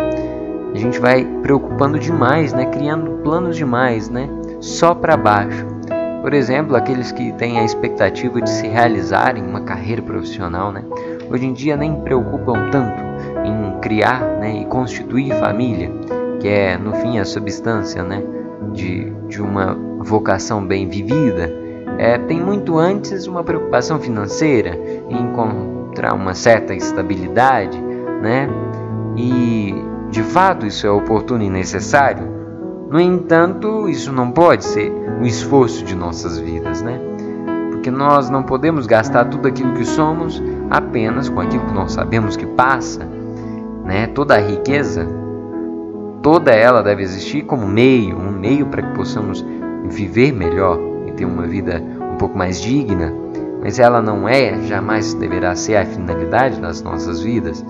A 0.74 0.76
gente 0.76 0.98
vai 0.98 1.24
preocupando 1.42 1.98
demais, 1.98 2.52
né? 2.52 2.66
Criando 2.66 3.22
planos 3.22 3.56
demais, 3.56 4.08
né? 4.08 4.28
Só 4.60 4.94
para 4.94 5.16
baixo. 5.16 5.77
Por 6.20 6.34
exemplo, 6.34 6.76
aqueles 6.76 7.12
que 7.12 7.32
têm 7.32 7.58
a 7.58 7.64
expectativa 7.64 8.40
de 8.40 8.50
se 8.50 8.66
realizarem 8.66 9.42
uma 9.42 9.60
carreira 9.60 10.02
profissional, 10.02 10.72
né? 10.72 10.84
hoje 11.30 11.46
em 11.46 11.52
dia 11.52 11.76
nem 11.76 12.00
preocupam 12.00 12.70
tanto 12.70 13.02
em 13.44 13.78
criar 13.80 14.20
né, 14.38 14.62
e 14.62 14.64
constituir 14.66 15.32
família, 15.38 15.90
que 16.40 16.48
é 16.48 16.76
no 16.76 16.94
fim 16.94 17.18
a 17.18 17.24
substância 17.24 18.02
né, 18.02 18.22
de, 18.72 19.10
de 19.28 19.40
uma 19.40 19.74
vocação 20.00 20.64
bem 20.64 20.88
vivida, 20.88 21.52
é, 21.98 22.16
tem 22.16 22.40
muito 22.40 22.78
antes 22.78 23.26
uma 23.26 23.42
preocupação 23.42 23.98
financeira 23.98 24.78
em 25.08 25.20
encontrar 25.20 26.14
uma 26.14 26.32
certa 26.32 26.72
estabilidade, 26.72 27.76
né? 28.22 28.48
E 29.16 29.74
de 30.08 30.22
fato 30.22 30.64
isso 30.64 30.86
é 30.86 30.90
oportuno 30.90 31.42
e 31.42 31.50
necessário. 31.50 32.27
No 32.90 32.98
entanto, 32.98 33.86
isso 33.86 34.10
não 34.10 34.30
pode 34.30 34.64
ser 34.64 34.90
o 35.20 35.26
esforço 35.26 35.84
de 35.84 35.94
nossas 35.94 36.38
vidas, 36.38 36.80
né? 36.80 36.98
Porque 37.70 37.90
nós 37.90 38.30
não 38.30 38.42
podemos 38.42 38.86
gastar 38.86 39.26
tudo 39.26 39.46
aquilo 39.46 39.74
que 39.74 39.84
somos 39.84 40.42
apenas 40.70 41.28
com 41.28 41.40
aquilo 41.40 41.66
que 41.66 41.74
nós 41.74 41.92
sabemos 41.92 42.34
que 42.34 42.46
passa, 42.46 43.06
né? 43.84 44.06
Toda 44.06 44.36
a 44.36 44.40
riqueza, 44.40 45.06
toda 46.22 46.50
ela 46.50 46.82
deve 46.82 47.02
existir 47.02 47.42
como 47.42 47.66
meio, 47.66 48.16
um 48.16 48.32
meio 48.32 48.66
para 48.66 48.82
que 48.82 48.94
possamos 48.94 49.44
viver 49.84 50.32
melhor 50.32 50.78
e 51.06 51.12
ter 51.12 51.26
uma 51.26 51.46
vida 51.46 51.82
um 52.14 52.16
pouco 52.16 52.38
mais 52.38 52.58
digna, 52.58 53.12
mas 53.60 53.78
ela 53.78 54.00
não 54.00 54.26
é, 54.26 54.62
jamais 54.62 55.12
deverá 55.12 55.54
ser 55.54 55.76
a 55.76 55.84
finalidade 55.84 56.58
das 56.58 56.80
nossas 56.80 57.20
vidas. 57.20 57.64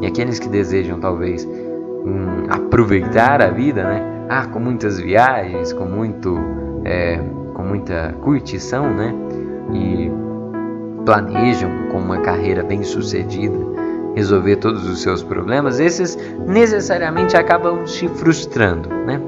E 0.00 0.06
aqueles 0.06 0.38
que 0.38 0.48
desejam 0.48 0.98
talvez 0.98 1.44
hum, 1.44 2.46
aproveitar 2.48 3.42
a 3.42 3.50
vida, 3.50 3.84
né? 3.84 4.21
Ah, 4.34 4.46
com 4.46 4.58
muitas 4.58 4.98
viagens, 4.98 5.74
com 5.74 5.84
muito, 5.84 6.38
é, 6.86 7.20
com 7.52 7.62
muita 7.64 8.14
curtição, 8.22 8.88
né? 8.90 9.14
E 9.74 10.10
planejam 11.04 11.70
com 11.90 11.98
uma 11.98 12.16
carreira 12.16 12.62
bem 12.62 12.82
sucedida 12.82 13.58
resolver 14.14 14.56
todos 14.56 14.88
os 14.88 15.02
seus 15.02 15.22
problemas, 15.22 15.78
esses 15.78 16.16
necessariamente 16.46 17.36
acabam 17.36 17.86
se 17.86 18.08
frustrando, 18.08 18.88
né? 18.88 19.20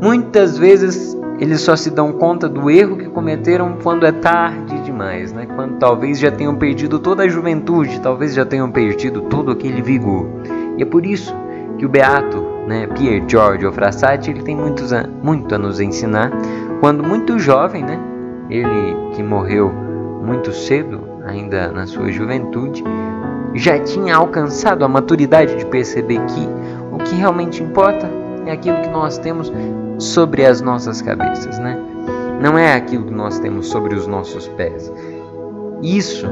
Muitas 0.00 0.56
vezes 0.56 1.18
eles 1.40 1.60
só 1.60 1.74
se 1.74 1.90
dão 1.90 2.12
conta 2.12 2.48
do 2.48 2.70
erro 2.70 2.96
que 2.98 3.08
cometeram 3.08 3.78
quando 3.82 4.06
é 4.06 4.12
tarde 4.12 4.80
demais, 4.84 5.32
né? 5.32 5.44
Quando 5.56 5.76
talvez 5.78 6.20
já 6.20 6.30
tenham 6.30 6.54
perdido 6.54 7.00
toda 7.00 7.24
a 7.24 7.28
juventude, 7.28 8.00
talvez 8.00 8.32
já 8.32 8.44
tenham 8.46 8.70
perdido 8.70 9.22
todo 9.22 9.50
aquele 9.50 9.82
vigor. 9.82 10.24
E 10.76 10.82
é 10.84 10.86
por 10.86 11.04
isso 11.04 11.34
que 11.78 11.84
o 11.84 11.88
beato, 11.88 12.47
né, 12.68 12.86
Pier 12.86 13.24
Giorgio 13.26 13.72
Frassati, 13.72 14.30
ele 14.30 14.42
tem 14.42 14.54
muitos 14.54 14.92
a, 14.92 15.04
muito 15.22 15.54
a 15.54 15.58
nos 15.58 15.80
ensinar. 15.80 16.30
Quando 16.80 17.02
muito 17.02 17.38
jovem, 17.38 17.82
né? 17.82 17.98
Ele 18.50 18.94
que 19.14 19.22
morreu 19.22 19.72
muito 20.22 20.52
cedo, 20.52 21.00
ainda 21.26 21.72
na 21.72 21.86
sua 21.86 22.12
juventude, 22.12 22.84
já 23.54 23.78
tinha 23.78 24.14
alcançado 24.14 24.84
a 24.84 24.88
maturidade 24.88 25.56
de 25.56 25.64
perceber 25.64 26.20
que 26.26 26.48
o 26.92 26.98
que 26.98 27.14
realmente 27.14 27.62
importa 27.62 28.08
é 28.44 28.52
aquilo 28.52 28.80
que 28.82 28.88
nós 28.88 29.16
temos 29.16 29.50
sobre 29.98 30.44
as 30.44 30.60
nossas 30.60 31.00
cabeças, 31.00 31.58
né? 31.58 31.78
Não 32.40 32.56
é 32.56 32.74
aquilo 32.74 33.06
que 33.06 33.14
nós 33.14 33.38
temos 33.38 33.68
sobre 33.68 33.94
os 33.94 34.06
nossos 34.06 34.46
pés. 34.46 34.92
Isso, 35.82 36.26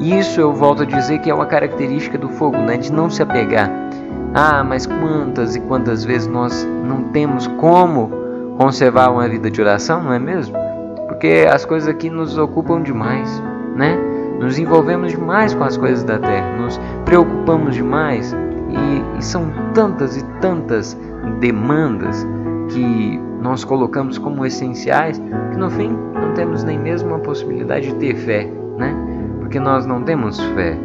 isso 0.00 0.40
eu 0.40 0.52
volto 0.52 0.82
a 0.82 0.86
dizer 0.86 1.18
que 1.18 1.30
é 1.30 1.34
uma 1.34 1.46
característica 1.46 2.16
do 2.16 2.30
fogo, 2.30 2.56
né? 2.56 2.78
De 2.78 2.90
não 2.90 3.10
se 3.10 3.22
apegar. 3.22 3.70
Ah, 4.38 4.62
mas 4.62 4.84
quantas 4.84 5.56
e 5.56 5.60
quantas 5.60 6.04
vezes 6.04 6.28
nós 6.28 6.68
não 6.84 7.04
temos 7.04 7.46
como 7.46 8.10
conservar 8.58 9.08
uma 9.10 9.26
vida 9.26 9.50
de 9.50 9.62
oração, 9.62 10.02
não 10.02 10.12
é 10.12 10.18
mesmo? 10.18 10.54
Porque 11.08 11.48
as 11.50 11.64
coisas 11.64 11.88
aqui 11.88 12.10
nos 12.10 12.36
ocupam 12.36 12.82
demais, 12.82 13.42
né? 13.74 13.96
Nos 14.38 14.58
envolvemos 14.58 15.12
demais 15.12 15.54
com 15.54 15.64
as 15.64 15.78
coisas 15.78 16.04
da 16.04 16.18
terra, 16.18 16.54
nos 16.58 16.78
preocupamos 17.06 17.76
demais 17.76 18.36
e, 18.68 19.18
e 19.18 19.24
são 19.24 19.50
tantas 19.72 20.18
e 20.18 20.24
tantas 20.42 20.94
demandas 21.40 22.26
que 22.68 23.18
nós 23.40 23.64
colocamos 23.64 24.18
como 24.18 24.44
essenciais, 24.44 25.18
que 25.50 25.56
no 25.56 25.70
fim 25.70 25.96
não 26.12 26.34
temos 26.34 26.62
nem 26.62 26.78
mesmo 26.78 27.14
a 27.14 27.18
possibilidade 27.20 27.88
de 27.88 27.94
ter 27.94 28.14
fé, 28.14 28.44
né? 28.76 28.94
Porque 29.40 29.58
nós 29.58 29.86
não 29.86 30.02
temos 30.02 30.38
fé. 30.38 30.78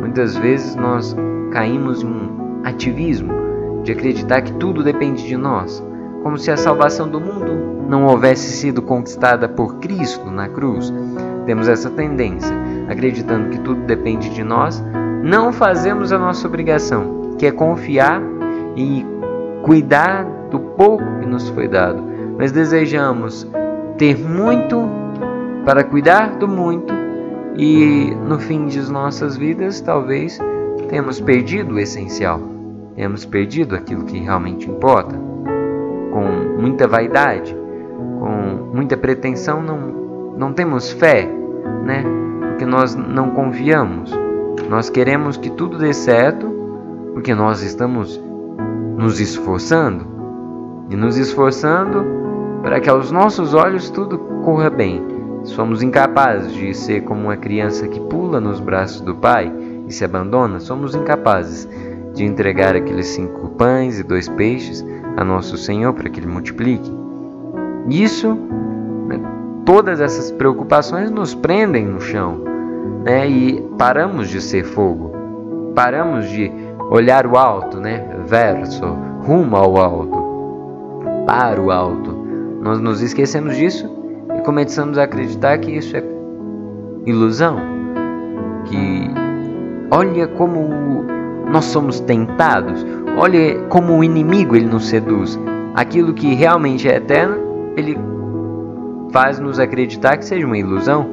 Muitas 0.00 0.38
vezes 0.38 0.74
nós 0.74 1.14
caímos 1.50 2.02
em 2.02 2.06
um 2.06 2.23
ativismo 2.64 3.82
de 3.82 3.92
acreditar 3.92 4.42
que 4.42 4.52
tudo 4.54 4.82
depende 4.82 5.26
de 5.26 5.36
nós, 5.36 5.84
como 6.22 6.38
se 6.38 6.50
a 6.50 6.56
salvação 6.56 7.08
do 7.08 7.20
mundo 7.20 7.86
não 7.88 8.06
houvesse 8.06 8.50
sido 8.52 8.80
conquistada 8.80 9.48
por 9.48 9.76
Cristo 9.76 10.30
na 10.30 10.48
cruz. 10.48 10.92
Temos 11.44 11.68
essa 11.68 11.90
tendência, 11.90 12.54
acreditando 12.88 13.50
que 13.50 13.60
tudo 13.60 13.82
depende 13.82 14.30
de 14.30 14.42
nós, 14.42 14.82
não 15.22 15.52
fazemos 15.52 16.12
a 16.12 16.18
nossa 16.18 16.46
obrigação, 16.48 17.36
que 17.38 17.46
é 17.46 17.52
confiar 17.52 18.22
e 18.74 19.04
cuidar 19.62 20.24
do 20.50 20.58
pouco 20.58 21.04
que 21.20 21.26
nos 21.26 21.48
foi 21.50 21.68
dado, 21.68 22.02
mas 22.38 22.52
desejamos 22.52 23.46
ter 23.98 24.18
muito 24.18 24.88
para 25.64 25.84
cuidar 25.84 26.36
do 26.36 26.46
muito 26.46 26.92
e 27.56 28.14
no 28.26 28.38
fim 28.38 28.66
de 28.66 28.80
nossas 28.90 29.36
vidas 29.36 29.80
talvez 29.80 30.38
tenhamos 30.88 31.20
perdido 31.20 31.74
o 31.74 31.78
essencial, 31.78 32.40
tenhamos 32.94 33.24
perdido 33.24 33.74
aquilo 33.74 34.04
que 34.04 34.18
realmente 34.18 34.70
importa. 34.70 35.16
Com 36.12 36.60
muita 36.60 36.86
vaidade, 36.86 37.56
com 38.18 38.74
muita 38.74 38.96
pretensão, 38.96 39.62
não, 39.62 39.78
não 40.36 40.52
temos 40.52 40.92
fé, 40.92 41.28
né? 41.84 42.04
Porque 42.50 42.64
nós 42.64 42.94
não 42.94 43.30
confiamos. 43.30 44.12
Nós 44.68 44.88
queremos 44.88 45.36
que 45.36 45.50
tudo 45.50 45.78
dê 45.78 45.92
certo, 45.92 46.48
porque 47.12 47.34
nós 47.34 47.62
estamos 47.62 48.22
nos 48.96 49.20
esforçando 49.20 50.06
e 50.88 50.96
nos 50.96 51.16
esforçando 51.16 52.04
para 52.62 52.80
que 52.80 52.88
aos 52.88 53.10
nossos 53.10 53.54
olhos 53.54 53.90
tudo 53.90 54.18
corra 54.44 54.70
bem. 54.70 55.02
Somos 55.42 55.82
incapazes 55.82 56.52
de 56.52 56.72
ser 56.72 57.02
como 57.02 57.24
uma 57.24 57.36
criança 57.36 57.86
que 57.86 58.00
pula 58.00 58.40
nos 58.40 58.60
braços 58.60 59.00
do 59.00 59.14
pai 59.14 59.52
e 59.86 59.92
se 59.92 60.04
abandona, 60.04 60.60
somos 60.60 60.94
incapazes 60.94 61.68
de 62.14 62.24
entregar 62.24 62.76
aqueles 62.76 63.08
cinco 63.08 63.48
pães 63.50 63.98
e 63.98 64.02
dois 64.02 64.28
peixes 64.28 64.84
a 65.16 65.24
nosso 65.24 65.56
Senhor 65.56 65.92
para 65.92 66.08
que 66.08 66.20
Ele 66.20 66.28
multiplique. 66.28 66.90
Isso, 67.88 68.34
né, 69.08 69.20
todas 69.66 70.00
essas 70.00 70.30
preocupações 70.30 71.10
nos 71.10 71.34
prendem 71.34 71.84
no 71.84 72.00
chão 72.00 72.40
né, 73.04 73.28
e 73.28 73.60
paramos 73.76 74.28
de 74.28 74.40
ser 74.40 74.64
fogo, 74.64 75.12
paramos 75.74 76.28
de 76.30 76.50
olhar 76.90 77.26
o 77.26 77.36
alto, 77.36 77.78
né, 77.78 78.06
verso, 78.26 78.84
rumo 79.20 79.56
ao 79.56 79.76
alto 79.76 80.24
para 81.26 81.60
o 81.60 81.70
alto. 81.70 82.12
Nós 82.60 82.80
nos 82.80 83.02
esquecemos 83.02 83.56
disso 83.56 83.90
e 84.36 84.40
começamos 84.42 84.98
a 84.98 85.04
acreditar 85.04 85.58
que 85.58 85.70
isso 85.72 85.96
é 85.96 86.02
ilusão. 87.06 87.58
Que 88.64 89.10
olha 89.90 90.26
como 90.28 91.04
nós 91.50 91.64
somos 91.66 92.00
tentados, 92.00 92.84
olha 93.16 93.58
como 93.68 93.98
o 93.98 94.04
inimigo 94.04 94.56
ele 94.56 94.66
nos 94.66 94.86
seduz. 94.86 95.38
Aquilo 95.74 96.12
que 96.12 96.34
realmente 96.34 96.88
é 96.88 96.96
eterno, 96.96 97.36
ele 97.76 97.98
faz 99.12 99.38
nos 99.38 99.58
acreditar 99.58 100.16
que 100.16 100.24
seja 100.24 100.46
uma 100.46 100.58
ilusão. 100.58 101.08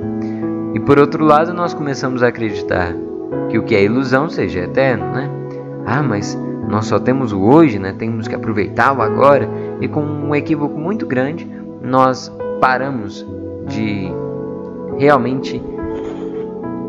E 0.74 0.80
por 0.80 0.98
outro 1.00 1.24
lado, 1.26 1.54
nós 1.54 1.74
começamos 1.74 2.24
a 2.24 2.28
acreditar 2.28 2.96
que 3.50 3.58
o 3.58 3.64
que 3.64 3.76
é 3.76 3.84
ilusão 3.84 4.30
seja 4.30 4.62
eterno, 4.62 5.06
né? 5.12 5.30
Ah, 5.86 6.02
mas 6.02 6.38
nós 6.68 6.86
só 6.86 7.00
temos 7.00 7.34
o 7.34 7.42
hoje, 7.42 7.78
né? 7.78 7.94
Temos 7.98 8.28
que 8.28 8.36
aproveitar 8.36 8.98
o 8.98 9.02
agora. 9.02 9.48
E 9.82 9.88
com 9.88 10.02
um 10.02 10.34
equívoco 10.34 10.80
muito 10.80 11.06
grande, 11.06 11.50
nós 11.82 12.32
paramos 12.60 13.26
de 13.68 14.12
realmente 14.98 15.62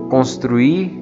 construir 0.08 1.01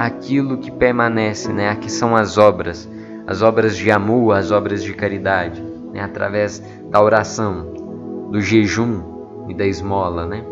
aquilo 0.00 0.56
que 0.56 0.70
permanece, 0.70 1.52
né? 1.52 1.74
Que 1.76 1.92
são 1.92 2.16
as 2.16 2.38
obras, 2.38 2.88
as 3.26 3.42
obras 3.42 3.76
de 3.76 3.90
amor, 3.90 4.34
as 4.34 4.50
obras 4.50 4.82
de 4.82 4.94
caridade, 4.94 5.62
né? 5.92 6.00
Através 6.00 6.62
da 6.90 7.02
oração, 7.02 8.28
do 8.30 8.40
jejum 8.40 9.02
e 9.46 9.52
da 9.52 9.66
esmola, 9.66 10.24
né? 10.24 10.42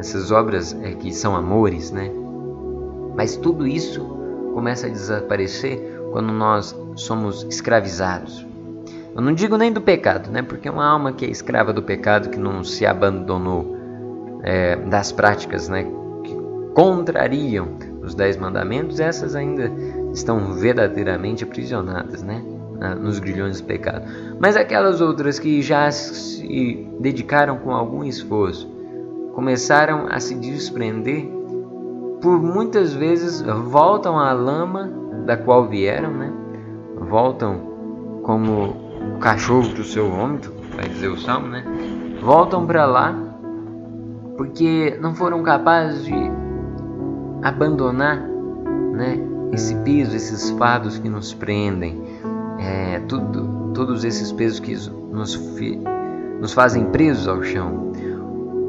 Essas 0.00 0.32
obras 0.32 0.76
é 0.82 0.90
que 0.94 1.14
são 1.14 1.36
amores, 1.36 1.92
né? 1.92 2.10
Mas 3.14 3.36
tudo 3.36 3.68
isso 3.68 4.00
começa 4.52 4.88
a 4.88 4.90
desaparecer 4.90 5.78
quando 6.10 6.32
nós 6.32 6.76
somos 6.96 7.44
escravizados. 7.44 8.44
Eu 9.14 9.22
não 9.22 9.32
digo 9.32 9.56
nem 9.56 9.72
do 9.72 9.80
pecado, 9.80 10.28
né? 10.28 10.42
Porque 10.42 10.68
uma 10.68 10.84
alma 10.84 11.12
que 11.12 11.24
é 11.24 11.30
escrava 11.30 11.72
do 11.72 11.84
pecado, 11.84 12.30
que 12.30 12.38
não 12.38 12.64
se 12.64 12.84
abandonou 12.84 13.76
é, 14.42 14.74
das 14.74 15.12
práticas, 15.12 15.68
né? 15.68 15.86
Que 16.24 16.34
contrariam 16.74 17.87
os 18.08 18.14
dez 18.14 18.36
mandamentos, 18.36 18.98
essas 18.98 19.34
ainda 19.34 19.70
estão 20.12 20.52
verdadeiramente 20.54 21.44
aprisionadas, 21.44 22.22
né? 22.22 22.42
Nos 23.00 23.18
grilhões 23.18 23.60
do 23.60 23.66
pecado. 23.66 24.04
Mas 24.38 24.56
aquelas 24.56 25.00
outras 25.00 25.38
que 25.38 25.60
já 25.60 25.90
se 25.90 26.88
dedicaram 27.00 27.58
com 27.58 27.72
algum 27.72 28.04
esforço, 28.04 28.68
começaram 29.34 30.06
a 30.08 30.20
se 30.20 30.34
desprender 30.34 31.28
por 32.20 32.40
muitas 32.40 32.94
vezes 32.94 33.42
voltam 33.42 34.18
à 34.18 34.32
lama 34.32 34.90
da 35.26 35.36
qual 35.36 35.68
vieram, 35.68 36.12
né? 36.12 36.32
Voltam 37.08 38.20
como 38.22 38.76
o 39.16 39.18
cachorro 39.18 39.68
do 39.68 39.84
seu 39.84 40.08
vômito, 40.08 40.52
vai 40.76 40.88
dizer 40.88 41.08
o 41.08 41.18
salmo, 41.18 41.48
né? 41.48 41.64
Voltam 42.22 42.66
para 42.66 42.86
lá 42.86 43.14
porque 44.36 44.96
não 45.00 45.14
foram 45.16 45.42
capazes 45.42 46.04
de 46.04 46.14
abandonar, 47.42 48.18
né? 48.92 49.18
Esse 49.52 49.74
peso, 49.76 50.14
esses 50.14 50.50
fardos 50.50 50.98
que 50.98 51.08
nos 51.08 51.32
prendem, 51.32 52.02
é, 52.58 53.00
tudo, 53.08 53.72
todos 53.72 54.04
esses 54.04 54.30
pesos 54.32 54.60
que 54.60 54.74
nos, 55.10 55.36
nos 56.40 56.52
fazem 56.52 56.84
presos 56.86 57.26
ao 57.26 57.42
chão. 57.42 57.92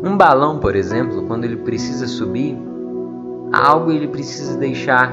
Um 0.03 0.15
balão, 0.15 0.59
por 0.59 0.75
exemplo, 0.75 1.23
quando 1.23 1.43
ele 1.43 1.57
precisa 1.57 2.07
subir, 2.07 2.57
algo 3.51 3.91
ele 3.91 4.07
precisa 4.07 4.57
deixar, 4.57 5.11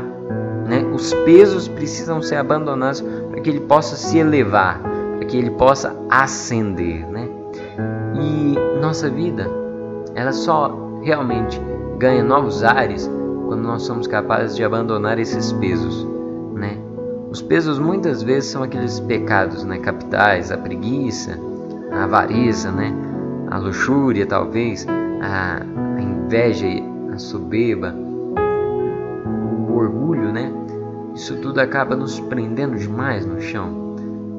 né? 0.69 0.85
Os 0.95 1.13
pesos 1.25 1.67
precisam 1.67 2.23
ser 2.23 2.37
abandonados 2.37 3.01
para 3.01 3.41
que 3.41 3.51
ele 3.51 3.61
possa 3.61 3.97
se 3.97 4.19
elevar, 4.19 4.81
para 5.17 5.25
que 5.25 5.37
ele 5.37 5.51
possa 5.51 5.97
ascender, 6.09 7.07
né? 7.09 7.29
E 8.21 8.81
nossa 8.81 9.11
vida, 9.11 9.51
ela 10.15 10.33
só 10.33 11.01
realmente 11.03 11.61
ganha 11.99 12.23
novos 12.23 12.63
ares 12.63 13.11
quando 13.47 13.63
nós 13.63 13.83
somos 13.83 14.07
capazes 14.07 14.57
de 14.57 14.65
abandonar 14.65 15.19
esses 15.19 15.53
pesos, 15.53 16.07
né? 16.55 16.79
Os 17.31 17.41
pesos 17.41 17.79
muitas 17.79 18.23
vezes 18.23 18.51
são 18.51 18.63
aqueles 18.63 18.99
pecados, 19.01 19.65
né, 19.65 19.79
capitais, 19.79 20.51
a 20.51 20.57
preguiça, 20.57 21.39
a 21.93 22.05
avareza, 22.05 22.71
né, 22.71 22.95
a 23.51 23.59
luxúria 23.59 24.27
talvez, 24.27 24.87
a, 25.21 25.61
inveja, 26.01 26.67
a 27.13 27.19
soberba, 27.19 27.95
o 29.69 29.75
orgulho, 29.75 30.33
né? 30.33 30.53
Isso 31.15 31.37
tudo 31.41 31.61
acaba 31.61 31.97
nos 31.97 32.19
prendendo 32.21 32.77
demais 32.77 33.25
no 33.25 33.41
chão, 33.41 33.95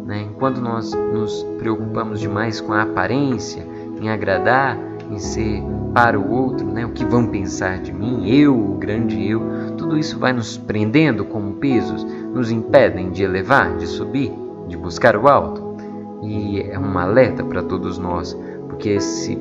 né? 0.06 0.28
Enquanto 0.30 0.60
nós 0.60 0.94
nos 0.94 1.44
preocupamos 1.58 2.20
demais 2.20 2.60
com 2.62 2.74
a 2.74 2.84
aparência, 2.84 3.66
em 4.00 4.10
agradar, 4.10 4.78
em 5.12 5.20
ser 5.20 5.64
para 5.94 6.20
o 6.20 6.32
outro, 6.32 6.66
né? 6.66 6.86
O 6.86 6.92
que 6.92 7.06
vão 7.06 7.28
pensar 7.28 7.80
de 7.80 7.92
mim, 7.92 8.30
eu, 8.30 8.56
o 8.56 8.76
grande 8.76 9.28
eu, 9.28 9.42
tudo 9.78 9.98
isso 9.98 10.20
vai 10.20 10.34
nos 10.34 10.58
prendendo 10.58 11.26
como 11.26 11.54
pesos, 11.56 12.04
nos 12.34 12.52
impedem 12.52 13.10
de 13.10 13.24
elevar, 13.24 13.76
de 13.78 13.88
subir, 13.88 14.32
de 14.68 14.78
buscar 14.78 15.16
o 15.16 15.28
alto. 15.28 15.76
E 16.22 16.62
é 16.62 16.78
um 16.78 16.98
alerta 16.98 17.44
para 17.44 17.64
todos 17.64 17.98
nós, 17.98 18.38
porque 18.68 19.00
se 19.00 19.38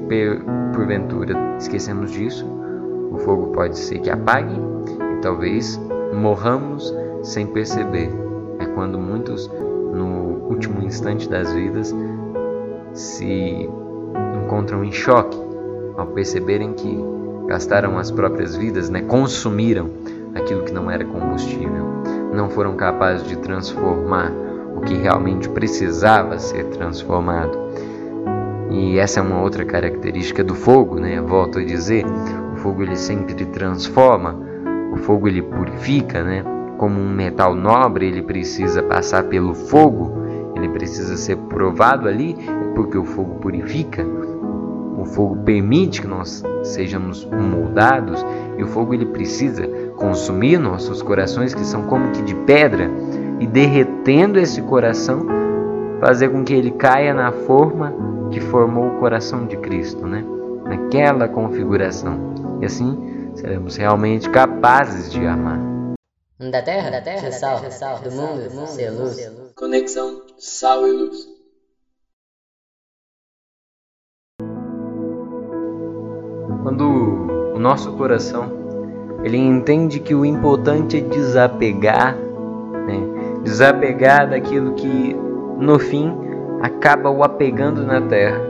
porventura 0.72 1.34
esquecemos 1.58 2.10
disso, 2.12 2.46
o 3.12 3.18
fogo 3.18 3.48
pode 3.48 3.78
ser 3.78 3.98
que 3.98 4.10
apague 4.10 4.54
e 4.54 5.20
talvez 5.20 5.80
morramos 6.14 6.94
sem 7.22 7.46
perceber. 7.46 8.10
É 8.58 8.66
quando 8.66 8.98
muitos, 8.98 9.50
no 9.92 10.48
último 10.48 10.82
instante 10.82 11.28
das 11.28 11.52
vidas, 11.52 11.94
se 12.92 13.68
encontram 14.42 14.84
em 14.84 14.92
choque 14.92 15.45
ao 15.96 16.06
perceberem 16.06 16.72
que 16.72 16.98
gastaram 17.46 17.98
as 17.98 18.10
próprias 18.10 18.56
vidas, 18.56 18.90
né, 18.90 19.02
consumiram 19.02 19.90
aquilo 20.34 20.64
que 20.64 20.72
não 20.72 20.90
era 20.90 21.04
combustível, 21.04 21.86
não 22.34 22.50
foram 22.50 22.76
capazes 22.76 23.26
de 23.26 23.36
transformar 23.36 24.32
o 24.76 24.80
que 24.80 24.94
realmente 24.94 25.48
precisava 25.48 26.38
ser 26.38 26.64
transformado. 26.66 27.56
E 28.70 28.98
essa 28.98 29.20
é 29.20 29.22
uma 29.22 29.40
outra 29.40 29.64
característica 29.64 30.44
do 30.44 30.54
fogo, 30.54 30.98
né? 31.00 31.20
Volto 31.20 31.58
a 31.58 31.64
dizer, 31.64 32.04
o 32.52 32.56
fogo 32.56 32.82
ele 32.82 32.96
sempre 32.96 33.34
transforma, 33.46 34.36
o 34.92 34.96
fogo 34.96 35.28
ele 35.28 35.40
purifica, 35.40 36.22
né? 36.22 36.44
Como 36.76 37.00
um 37.00 37.08
metal 37.08 37.54
nobre, 37.54 38.06
ele 38.06 38.22
precisa 38.22 38.82
passar 38.82 39.24
pelo 39.24 39.54
fogo, 39.54 40.12
ele 40.54 40.68
precisa 40.68 41.16
ser 41.16 41.36
provado 41.36 42.06
ali, 42.08 42.36
porque 42.74 42.98
o 42.98 43.04
fogo 43.04 43.36
purifica. 43.36 44.04
O 45.06 45.08
fogo 45.08 45.36
permite 45.44 46.02
que 46.02 46.06
nós 46.06 46.42
sejamos 46.64 47.24
moldados 47.24 48.26
e 48.58 48.62
o 48.62 48.66
fogo 48.66 48.92
ele 48.92 49.06
precisa 49.06 49.66
consumir 49.96 50.58
nossos 50.58 51.00
corações 51.00 51.54
que 51.54 51.64
são 51.64 51.84
como 51.84 52.10
que 52.10 52.22
de 52.22 52.34
pedra 52.34 52.90
e 53.38 53.46
derretendo 53.46 54.38
esse 54.38 54.60
coração 54.62 55.24
fazer 56.00 56.28
com 56.28 56.44
que 56.44 56.52
ele 56.52 56.72
caia 56.72 57.14
na 57.14 57.30
forma 57.30 57.94
que 58.32 58.40
formou 58.40 58.88
o 58.88 58.98
coração 58.98 59.46
de 59.46 59.56
Cristo, 59.56 60.06
né? 60.06 60.24
Naquela 60.64 61.28
configuração. 61.28 62.58
E 62.60 62.66
assim 62.66 63.30
seremos 63.36 63.76
realmente 63.76 64.28
capazes 64.28 65.12
de 65.12 65.24
amar. 65.24 65.60
Da 66.38 66.60
terra, 66.62 66.90
da 66.90 67.00
terra, 67.00 67.30
sal, 67.30 67.70
sal, 67.70 68.00
do 68.00 68.10
mundo, 68.10 68.48
do 68.48 68.54
mundo, 68.54 68.66
ser 68.66 68.90
luz. 68.90 69.16
Conexão 69.54 70.20
Sal 70.36 70.86
e 70.86 70.92
Luz. 70.92 71.25
Quando 76.66 76.84
o 77.54 77.60
nosso 77.60 77.92
coração 77.92 78.50
ele 79.22 79.36
entende 79.36 80.00
que 80.00 80.16
o 80.16 80.24
importante 80.24 80.96
é 80.96 81.00
desapegar, 81.00 82.16
né? 82.16 83.40
desapegar 83.44 84.28
daquilo 84.28 84.72
que 84.72 85.14
no 85.60 85.78
fim 85.78 86.12
acaba 86.60 87.08
o 87.08 87.22
apegando 87.22 87.84
na 87.84 88.00
terra, 88.00 88.40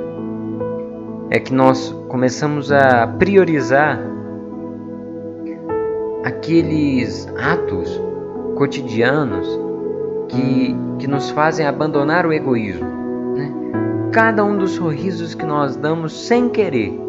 é 1.28 1.38
que 1.38 1.52
nós 1.52 1.94
começamos 2.08 2.72
a 2.72 3.06
priorizar 3.06 4.00
aqueles 6.24 7.28
atos 7.36 8.00
cotidianos 8.56 9.46
que, 10.28 10.74
que 10.98 11.06
nos 11.06 11.28
fazem 11.28 11.66
abandonar 11.66 12.24
o 12.24 12.32
egoísmo. 12.32 12.88
Né? 13.34 13.52
Cada 14.10 14.42
um 14.42 14.56
dos 14.56 14.70
sorrisos 14.70 15.34
que 15.34 15.44
nós 15.44 15.76
damos 15.76 16.26
sem 16.26 16.48
querer 16.48 17.04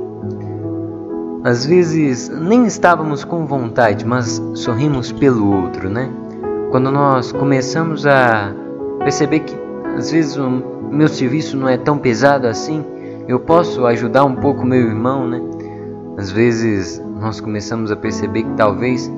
às 1.48 1.66
vezes 1.66 2.28
nem 2.28 2.66
estávamos 2.66 3.24
com 3.24 3.46
vontade, 3.46 4.06
mas 4.06 4.44
sorrimos 4.54 5.14
pelo 5.14 5.50
outro, 5.50 5.90
né? 5.90 6.12
Quando 6.72 6.92
nós 6.92 7.32
começamos 7.32 8.06
a 8.06 8.54
perceber 9.00 9.40
que 9.40 9.56
às 9.96 10.12
vezes 10.12 10.36
o 10.36 10.50
meu 10.92 11.08
serviço 11.08 11.56
não 11.56 11.70
é 11.70 11.78
tão 11.78 11.98
pesado 11.98 12.48
assim, 12.48 12.84
eu 13.30 13.40
posso 13.40 13.86
ajudar 13.86 14.26
um 14.26 14.36
pouco 14.36 14.66
meu 14.66 14.90
irmão, 14.90 15.26
né? 15.26 15.42
Às 16.18 16.30
vezes 16.32 17.02
nós 17.18 17.40
começamos 17.40 17.94
a 17.94 17.96
perceber 17.96 18.44
que 18.44 18.54
talvez 18.58 19.10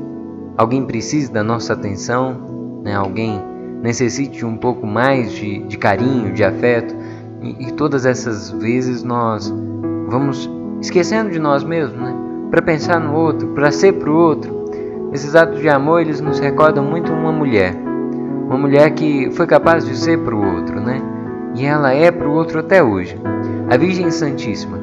alguém 0.56 0.86
precise 0.86 1.32
da 1.32 1.44
nossa 1.44 1.74
atenção, 1.74 2.82
né? 2.84 2.94
Alguém 2.94 3.42
necessite 3.82 4.46
um 4.46 4.56
pouco 4.56 4.86
mais 4.86 5.32
de, 5.32 5.64
de 5.64 5.80
carinho, 5.80 6.32
de 6.32 6.44
afeto, 6.44 6.96
e, 7.42 7.70
e 7.70 7.72
todas 7.72 8.06
essas 8.06 8.52
vezes 8.52 9.02
nós 9.02 9.52
vamos 10.08 10.59
esquecendo 10.82 11.30
de 11.30 11.40
nós 11.40 11.64
mesmos, 11.64 12.00
né? 12.00 12.16
Para 12.50 12.62
pensar 12.62 13.00
no 13.00 13.14
outro, 13.14 13.50
para 13.50 13.72
ser 13.72 13.94
para 13.94 14.10
o 14.10 14.16
outro. 14.16 14.60
Esses 15.12 15.36
atos 15.36 15.60
de 15.60 15.70
amor 15.70 16.02
eles 16.02 16.22
nos 16.22 16.40
recordam 16.40 16.84
muito 16.84 17.12
uma 17.12 17.32
mulher, 17.32 17.76
uma 18.46 18.58
mulher 18.58 18.92
que 18.92 19.30
foi 19.32 19.48
capaz 19.48 19.86
de 19.86 19.96
ser 19.96 20.20
para 20.20 20.36
o 20.36 20.56
outro, 20.56 20.80
né? 20.80 21.02
E 21.56 21.66
ela 21.66 21.94
é 21.94 22.12
para 22.12 22.28
o 22.28 22.34
outro 22.34 22.60
até 22.60 22.84
hoje. 22.84 23.20
A 23.70 23.78
Virgem 23.78 24.10
Santíssima. 24.12 24.80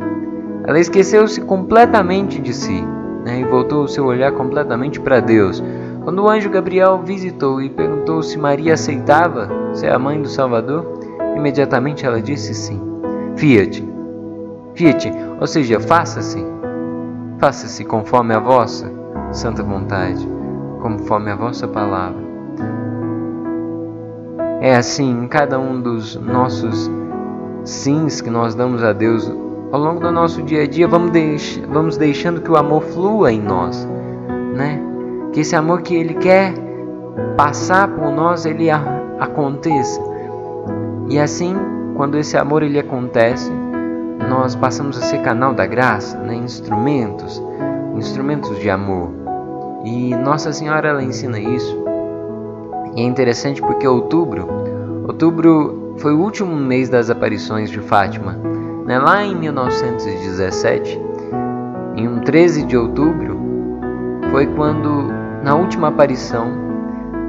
Ela 0.65 0.81
esqueceu-se 0.81 1.41
completamente 1.41 2.41
de 2.41 2.53
si, 2.53 2.85
né? 3.25 3.41
E 3.41 3.45
voltou 3.45 3.85
o 3.85 3.89
seu 3.89 4.05
olhar 4.05 4.33
completamente 4.33 5.01
para 5.01 5.21
Deus. 5.21 5.63
Quando 6.03 6.23
o 6.23 6.29
anjo 6.29 6.51
Gabriel 6.51 7.03
visitou 7.05 7.61
e 7.61 7.71
perguntou 7.71 8.23
se 8.23 8.39
Maria 8.39 8.75
aceitava 8.75 9.49
ser 9.73 9.93
a 9.93 9.99
mãe 9.99 10.21
do 10.21 10.29
Salvador, 10.29 11.01
imediatamente 11.37 12.05
ela 12.05 12.21
disse 12.21 12.55
sim. 12.55 12.81
Fiat, 13.37 13.86
Fiat, 14.77 15.13
ou 15.41 15.47
seja, 15.47 15.81
faça-se. 15.81 16.45
Faça-se 17.39 17.85
conforme 17.85 18.35
a 18.35 18.39
vossa 18.39 18.91
santa 19.33 19.63
vontade, 19.63 20.27
conforme 20.81 21.31
a 21.31 21.37
vossa 21.37 21.67
palavra. 21.67 22.25
É 24.61 24.77
assim 24.77 25.25
em 25.25 25.29
cada 25.29 25.59
um 25.59 25.81
dos 25.81 26.17
nossos 26.17 26.91
sims 27.65 28.21
que 28.21 28.31
nós 28.31 28.55
damos 28.55 28.83
a 28.83 28.93
Deus 28.93 29.31
ao 29.73 29.81
longo 29.81 30.01
do 30.01 30.13
nosso 30.13 30.43
dia 30.43 30.63
a 30.63 30.67
dia, 30.67 30.87
vamos, 30.87 31.11
deix 31.11 31.61
vamos 31.69 31.97
deixando 31.97 32.41
que 32.41 32.51
o 32.51 32.57
amor 32.57 32.83
flua 32.83 33.33
em 33.33 33.43
nós, 33.43 33.87
né? 34.55 34.81
Que 35.33 35.41
esse 35.41 35.57
amor 35.57 35.83
que 35.83 35.95
Ele 35.95 36.15
quer 36.15 36.55
passar 37.37 37.89
por 37.89 38.11
nós, 38.13 38.47
ele 38.47 38.71
aconteça. 38.71 40.01
E 41.09 41.19
assim, 41.19 41.55
quando 41.97 42.19
esse 42.19 42.37
amor 42.37 42.63
ele 42.63 42.79
acontece, 42.79 43.51
nós 44.19 44.55
passamos 44.55 44.99
a 44.99 45.03
ser 45.03 45.23
canal 45.23 45.55
da 45.55 45.67
graça, 45.67 46.19
né? 46.19 46.35
instrumentos, 46.35 47.43
instrumentos 47.97 48.59
de 48.59 48.71
amor. 48.71 49.11
E 49.85 50.15
Nossa 50.15 50.53
Senhora 50.53 50.89
ela 50.89 51.03
ensina 51.03 51.39
isso. 51.39 51.85
E 52.95 53.01
é 53.01 53.05
interessante 53.05 53.61
porque 53.61 53.87
outubro, 53.87 54.49
outubro 55.07 55.95
foi 55.99 56.13
o 56.13 56.21
último 56.21 56.55
mês 56.57 56.89
das 56.89 57.11
aparições 57.11 57.71
de 57.71 57.81
Fátima. 57.81 58.33
Né? 58.85 58.99
Lá 58.99 59.25
em 59.25 59.35
1917, 59.35 61.01
em 61.97 62.09
um 62.09 62.21
13 62.21 62.65
de 62.65 62.77
outubro, 62.77 63.39
foi 64.31 64.47
quando, 64.47 65.09
na 65.43 65.55
última 65.55 65.89
aparição, 65.89 66.51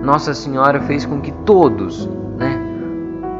Nossa 0.03 0.33
Senhora 0.33 0.79
fez 0.81 1.05
com 1.05 1.21
que 1.21 1.31
todos, 1.45 2.09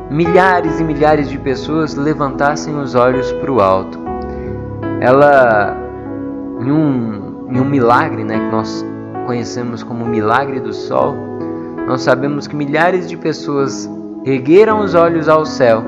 milhares 0.10 0.80
e 0.80 0.84
milhares 0.84 1.30
de 1.30 1.38
pessoas 1.38 1.96
levantassem 1.96 2.76
os 2.78 2.96
olhos 2.96 3.32
para 3.34 3.52
o 3.52 3.62
alto. 3.62 4.00
Ela, 5.00 5.76
em 6.62 6.72
um, 6.72 7.48
em 7.52 7.60
um 7.60 7.65
milagre, 7.65 8.24
né, 8.24 8.39
que 8.39 8.52
nós 8.52 8.86
conhecemos 9.26 9.84
como 9.84 10.06
milagre 10.06 10.60
do 10.60 10.74
sol, 10.74 11.15
nós 11.86 12.02
sabemos 12.02 12.48
que 12.48 12.56
milhares 12.56 13.08
de 13.10 13.17
pessoas 13.17 13.89
ergueram 14.26 14.82
os 14.82 14.96
olhos 14.96 15.30
ao 15.30 15.46
céu 15.46 15.84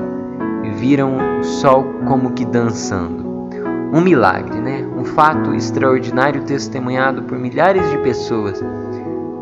e 0.64 0.70
viram 0.70 1.40
o 1.40 1.44
sol 1.44 1.84
como 2.06 2.32
que 2.32 2.44
dançando. 2.44 3.28
Um 3.92 4.00
milagre, 4.00 4.60
né? 4.60 4.86
Um 4.96 5.04
fato 5.04 5.52
extraordinário 5.52 6.42
testemunhado 6.42 7.22
por 7.22 7.36
milhares 7.36 7.90
de 7.90 7.98
pessoas, 7.98 8.62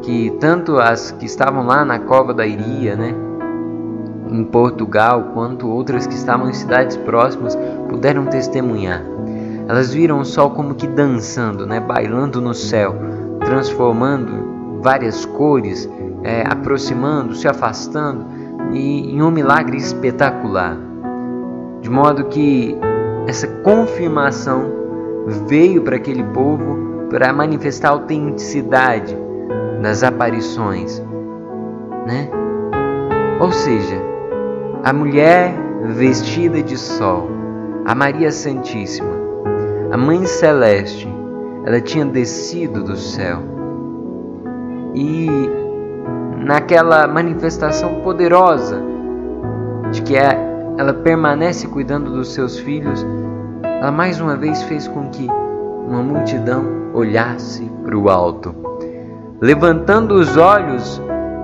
que 0.02 0.30
tanto 0.40 0.78
as 0.78 1.10
que 1.10 1.26
estavam 1.26 1.66
lá 1.66 1.84
na 1.84 1.98
cova 1.98 2.32
da 2.32 2.46
Iria, 2.46 2.96
né, 2.96 3.14
em 4.30 4.44
Portugal, 4.44 5.30
quanto 5.34 5.68
outras 5.68 6.06
que 6.06 6.14
estavam 6.14 6.48
em 6.48 6.52
cidades 6.52 6.96
próximas 6.96 7.56
puderam 7.88 8.26
testemunhar. 8.26 9.02
Elas 9.68 9.92
viram 9.92 10.20
o 10.20 10.24
sol 10.24 10.50
como 10.50 10.74
que 10.74 10.86
dançando, 10.86 11.66
né, 11.66 11.78
bailando 11.78 12.40
no 12.40 12.54
céu, 12.54 12.94
transformando 13.40 14.80
várias 14.82 15.24
cores, 15.24 15.88
é, 16.22 16.42
aproximando, 16.46 17.34
se 17.34 17.46
afastando, 17.46 18.24
e, 18.72 19.14
em 19.14 19.22
um 19.22 19.30
milagre 19.30 19.76
espetacular. 19.76 20.76
De 21.80 21.90
modo 21.90 22.24
que 22.24 22.76
essa 23.26 23.46
confirmação 23.46 24.64
veio 25.46 25.82
para 25.82 25.96
aquele 25.96 26.24
povo 26.24 27.06
para 27.10 27.32
manifestar 27.32 27.88
a 27.88 27.92
autenticidade 27.92 29.16
das 29.82 30.02
aparições, 30.02 31.02
né? 32.06 32.28
Ou 33.40 33.52
seja, 33.52 33.96
a 34.84 34.92
mulher 34.92 35.54
vestida 35.94 36.62
de 36.62 36.76
sol, 36.76 37.28
a 37.84 37.94
Maria 37.94 38.30
Santíssima, 38.30 39.10
a 39.90 39.96
Mãe 39.96 40.24
Celeste, 40.26 41.08
ela 41.64 41.80
tinha 41.80 42.04
descido 42.04 42.82
do 42.84 42.96
céu. 42.96 43.40
E 44.94 45.28
naquela 46.38 47.06
manifestação 47.06 47.96
poderosa 47.96 48.82
de 49.90 50.02
que 50.02 50.16
é, 50.16 50.38
ela 50.78 50.94
permanece 50.94 51.66
cuidando 51.66 52.10
dos 52.10 52.32
seus 52.32 52.58
filhos, 52.58 53.04
ela 53.62 53.90
mais 53.90 54.20
uma 54.20 54.36
vez 54.36 54.62
fez 54.62 54.86
com 54.86 55.08
que 55.10 55.26
uma 55.86 56.02
multidão 56.02 56.64
olhasse 56.94 57.70
para 57.84 57.96
o 57.96 58.08
alto. 58.08 58.54
Levantando 59.40 60.14
os 60.14 60.36
olhos, 60.36 61.00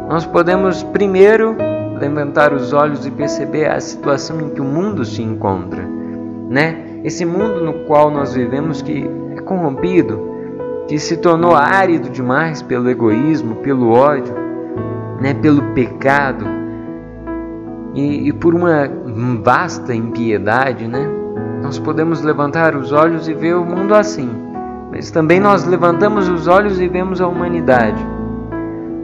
nós 0.08 0.26
podemos 0.26 0.82
primeiro 0.82 1.56
levantar 1.98 2.52
os 2.52 2.72
olhos 2.72 3.06
e 3.06 3.10
perceber 3.10 3.66
a 3.66 3.80
situação 3.80 4.40
em 4.40 4.50
que 4.50 4.60
o 4.60 4.64
mundo 4.64 5.04
se 5.04 5.22
encontra, 5.22 5.82
né? 6.48 7.00
Esse 7.04 7.24
mundo 7.24 7.64
no 7.64 7.84
qual 7.86 8.10
nós 8.10 8.34
vivemos 8.34 8.82
que 8.82 9.08
é 9.36 9.40
corrompido, 9.40 10.32
que 10.88 10.98
se 10.98 11.16
tornou 11.16 11.54
árido 11.54 12.08
demais 12.08 12.62
pelo 12.62 12.88
egoísmo, 12.88 13.56
pelo 13.56 13.90
ódio, 13.90 14.34
né? 15.20 15.34
Pelo 15.34 15.62
pecado 15.74 16.46
e, 17.94 18.28
e 18.28 18.32
por 18.32 18.54
uma 18.54 18.90
vasta 19.42 19.94
impiedade, 19.94 20.88
né? 20.88 21.06
Nós 21.62 21.78
podemos 21.78 22.22
levantar 22.22 22.76
os 22.76 22.92
olhos 22.92 23.28
e 23.28 23.34
ver 23.34 23.54
o 23.54 23.64
mundo 23.64 23.94
assim, 23.94 24.28
mas 24.90 25.10
também 25.10 25.40
nós 25.40 25.64
levantamos 25.64 26.28
os 26.28 26.46
olhos 26.46 26.80
e 26.80 26.88
vemos 26.88 27.20
a 27.20 27.26
humanidade 27.26 28.13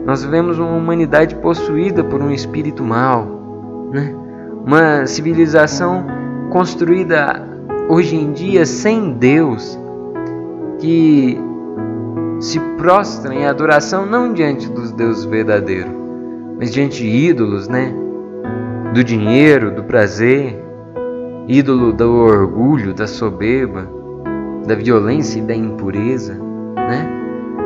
nós 0.05 0.23
vemos 0.23 0.57
uma 0.57 0.75
humanidade 0.75 1.35
possuída 1.35 2.03
por 2.03 2.21
um 2.21 2.31
espírito 2.31 2.83
mau, 2.83 3.89
né? 3.91 4.15
uma 4.65 5.05
civilização 5.05 6.05
construída 6.49 7.47
hoje 7.89 8.15
em 8.15 8.31
dia 8.31 8.65
sem 8.65 9.13
Deus, 9.13 9.79
que 10.79 11.39
se 12.39 12.59
prostra 12.77 13.33
em 13.33 13.45
adoração 13.45 14.05
não 14.05 14.33
diante 14.33 14.69
dos 14.69 14.91
deuses 14.91 15.25
verdadeiros, 15.25 15.91
mas 16.57 16.71
diante 16.71 17.03
de 17.03 17.07
ídolos, 17.07 17.67
né? 17.67 17.93
Do 18.93 19.03
dinheiro, 19.03 19.71
do 19.75 19.83
prazer, 19.83 20.59
ídolo 21.47 21.93
do 21.93 22.11
orgulho, 22.11 22.93
da 22.93 23.07
soberba, 23.07 23.87
da 24.67 24.75
violência 24.75 25.39
e 25.39 25.41
da 25.43 25.55
impureza, 25.55 26.33
né? 26.75 27.20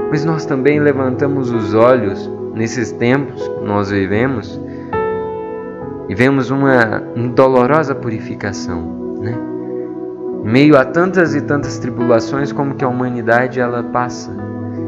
Mas 0.10 0.24
nós 0.24 0.46
também 0.46 0.80
levantamos 0.80 1.52
os 1.52 1.74
olhos 1.74 2.30
nesses 2.54 2.92
tempos 2.92 3.48
que 3.48 3.66
nós 3.66 3.90
vivemos 3.90 4.60
e 6.08 6.16
vemos 6.16 6.52
uma 6.52 7.04
dolorosa 7.34 7.94
purificação, 7.96 9.18
né? 9.20 9.36
Meio 10.44 10.78
a 10.78 10.86
tantas 10.86 11.34
e 11.34 11.42
tantas 11.42 11.80
tribulações 11.80 12.52
como 12.52 12.76
que 12.76 12.86
a 12.86 12.88
humanidade 12.88 13.60
ela 13.60 13.84
passa, 13.84 14.32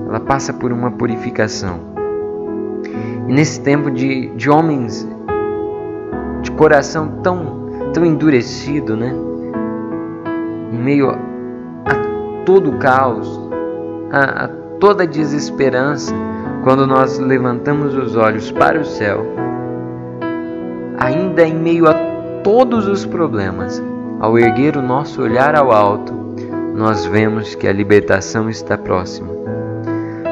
ela 0.07 0.19
passa 0.19 0.53
por 0.53 0.71
uma 0.71 0.91
purificação. 0.91 1.79
E 3.27 3.33
nesse 3.33 3.59
tempo 3.61 3.89
de, 3.89 4.27
de 4.35 4.49
homens 4.49 5.07
de 6.41 6.51
coração 6.51 7.19
tão 7.23 7.67
tão 7.93 8.05
endurecido, 8.05 8.95
né? 8.95 9.13
Em 10.71 10.77
meio 10.77 11.09
a 11.09 11.17
todo 12.45 12.69
o 12.69 12.77
caos, 12.77 13.41
a, 14.11 14.45
a 14.45 14.49
toda 14.79 15.07
desesperança, 15.07 16.13
quando 16.63 16.85
nós 16.85 17.17
levantamos 17.17 17.95
os 17.95 18.15
olhos 18.15 18.51
para 18.51 18.79
o 18.79 18.85
céu, 18.85 19.25
ainda 20.97 21.43
em 21.43 21.55
meio 21.55 21.87
a 21.87 21.93
todos 22.43 22.87
os 22.87 23.05
problemas, 23.05 23.81
ao 24.19 24.37
erguer 24.37 24.77
o 24.77 24.81
nosso 24.81 25.21
olhar 25.21 25.55
ao 25.55 25.71
alto, 25.71 26.13
nós 26.75 27.05
vemos 27.05 27.55
que 27.55 27.67
a 27.67 27.73
libertação 27.73 28.49
está 28.49 28.77
próxima. 28.77 29.29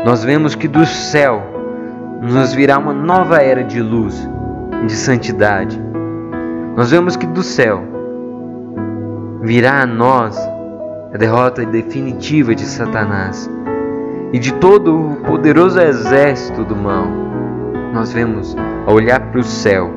Nós 0.06 0.24
vemos 0.24 0.54
que 0.54 0.68
do 0.68 0.86
céu 0.86 1.42
nos 2.22 2.54
virá 2.54 2.78
uma 2.78 2.94
nova 2.94 3.38
era 3.38 3.64
de 3.64 3.82
luz, 3.82 4.28
de 4.86 4.94
santidade. 4.94 5.82
Nós 6.76 6.92
vemos 6.92 7.16
que 7.16 7.26
do 7.26 7.42
céu 7.42 7.84
virá 9.42 9.82
a 9.82 9.86
nós 9.86 10.38
a 11.14 11.18
derrota 11.18 11.66
definitiva 11.66 12.54
de 12.54 12.66
Satanás 12.66 13.50
e 14.36 14.38
de 14.38 14.54
todo 14.56 15.12
o 15.12 15.16
poderoso 15.16 15.80
exército 15.80 16.66
do 16.66 16.76
mal, 16.76 17.08
nós 17.94 18.12
vemos 18.12 18.54
a 18.86 18.92
olhar 18.92 19.32
para 19.32 19.40
o 19.40 19.44
céu 19.44 19.90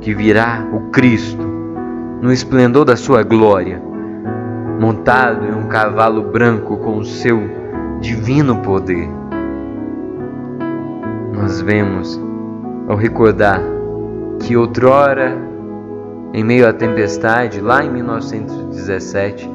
que 0.00 0.12
virá 0.12 0.66
o 0.72 0.90
Cristo 0.90 1.46
no 2.20 2.32
esplendor 2.32 2.84
da 2.84 2.96
sua 2.96 3.22
glória, 3.22 3.80
montado 4.80 5.46
em 5.46 5.54
um 5.54 5.68
cavalo 5.68 6.24
branco 6.24 6.76
com 6.78 6.98
o 6.98 7.04
seu 7.04 7.40
divino 8.00 8.62
poder. 8.62 9.08
Nós 11.32 11.60
vemos 11.60 12.20
ao 12.88 12.96
recordar 12.96 13.60
que 14.40 14.56
outrora, 14.56 15.38
em 16.34 16.42
meio 16.42 16.68
à 16.68 16.72
tempestade, 16.72 17.60
lá 17.60 17.84
em 17.84 17.92
1917, 17.92 19.48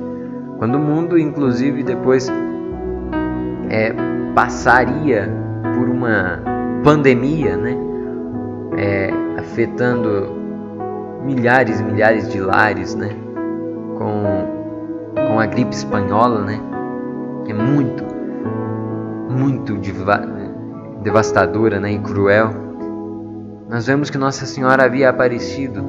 quando 0.57 0.75
o 0.75 0.79
mundo, 0.79 1.19
inclusive 1.19 1.83
depois 1.83 2.31
é, 3.71 3.93
passaria 4.35 5.31
por 5.77 5.87
uma 5.87 6.41
pandemia, 6.83 7.55
né? 7.55 7.77
É, 8.77 9.09
afetando 9.39 10.29
milhares 11.23 11.79
e 11.79 11.83
milhares 11.83 12.29
de 12.29 12.39
lares, 12.41 12.95
né? 12.95 13.09
Com, 13.97 14.45
com 15.15 15.39
a 15.39 15.45
gripe 15.45 15.73
espanhola, 15.73 16.41
né? 16.41 16.59
É 17.47 17.53
muito, 17.53 18.03
muito 19.29 19.77
devastadora, 21.01 21.79
né? 21.79 21.93
E 21.93 21.99
cruel. 21.99 22.49
Nós 23.69 23.87
vemos 23.87 24.09
que 24.09 24.17
Nossa 24.17 24.45
Senhora 24.45 24.83
havia 24.83 25.09
aparecido 25.09 25.81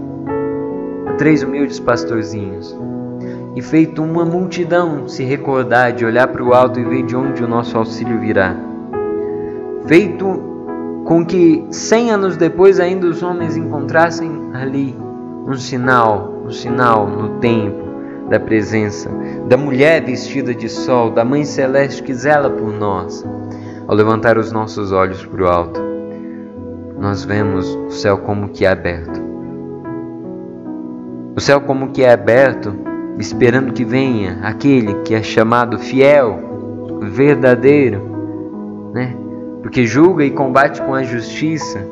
a 1.09 1.15
três 1.15 1.43
humildes 1.43 1.81
pastorzinhos 1.81 2.77
e 3.55 3.61
feito 3.61 4.03
uma 4.03 4.25
multidão 4.25 5.07
se 5.07 5.25
recordar 5.25 5.93
de 5.93 6.05
olhar 6.05 6.29
para 6.29 6.43
o 6.43 6.55
alto 6.55 6.81
e 6.81 6.85
ver 6.85 7.05
de 7.05 7.15
onde 7.15 7.45
o 7.45 7.49
nosso 7.49 7.77
auxílio 7.77 8.19
virá. 8.19 8.57
Feito 9.87 10.41
com 11.05 11.25
que 11.27 11.65
cem 11.71 12.11
anos 12.11 12.37
depois 12.37 12.81
ainda 12.81 13.07
os 13.07 13.23
homens 13.23 13.57
encontrassem 13.57 14.31
ali 14.55 14.97
um 15.47 15.55
sinal, 15.55 16.43
um 16.47 16.51
sinal 16.51 17.07
no 17.07 17.41
tempo 17.41 17.83
da 18.31 18.41
presença 18.41 19.11
da 19.49 19.57
mulher 19.57 20.03
vestida 20.05 20.55
de 20.55 20.69
sol, 20.69 21.11
da 21.11 21.25
Mãe 21.25 21.45
Celeste 21.45 22.03
que 22.03 22.15
zela 22.15 22.49
por 22.49 22.73
nós. 22.73 23.25
Ao 23.87 23.95
levantar 23.95 24.39
os 24.39 24.53
nossos 24.53 24.93
olhos 24.93 25.27
para 25.27 25.43
o 25.43 25.49
alto, 25.49 25.81
nós 26.99 27.25
vemos 27.25 27.67
o 27.75 27.91
céu 27.91 28.17
como 28.19 28.49
que 28.49 28.65
é 28.65 28.69
aberto. 28.69 29.21
O 31.37 31.41
céu 31.41 31.61
como 31.61 31.91
que 31.91 32.05
é 32.05 32.13
aberto 32.13 32.92
esperando 33.19 33.73
que 33.73 33.85
venha 33.85 34.39
aquele 34.43 34.95
que 35.03 35.15
é 35.15 35.23
chamado 35.23 35.79
fiel, 35.79 36.99
verdadeiro, 37.03 38.91
né? 38.93 39.17
Porque 39.63 39.87
julga 39.87 40.25
e 40.25 40.31
combate 40.31 40.81
com 40.83 40.95
a 40.95 41.03
justiça. 41.03 41.87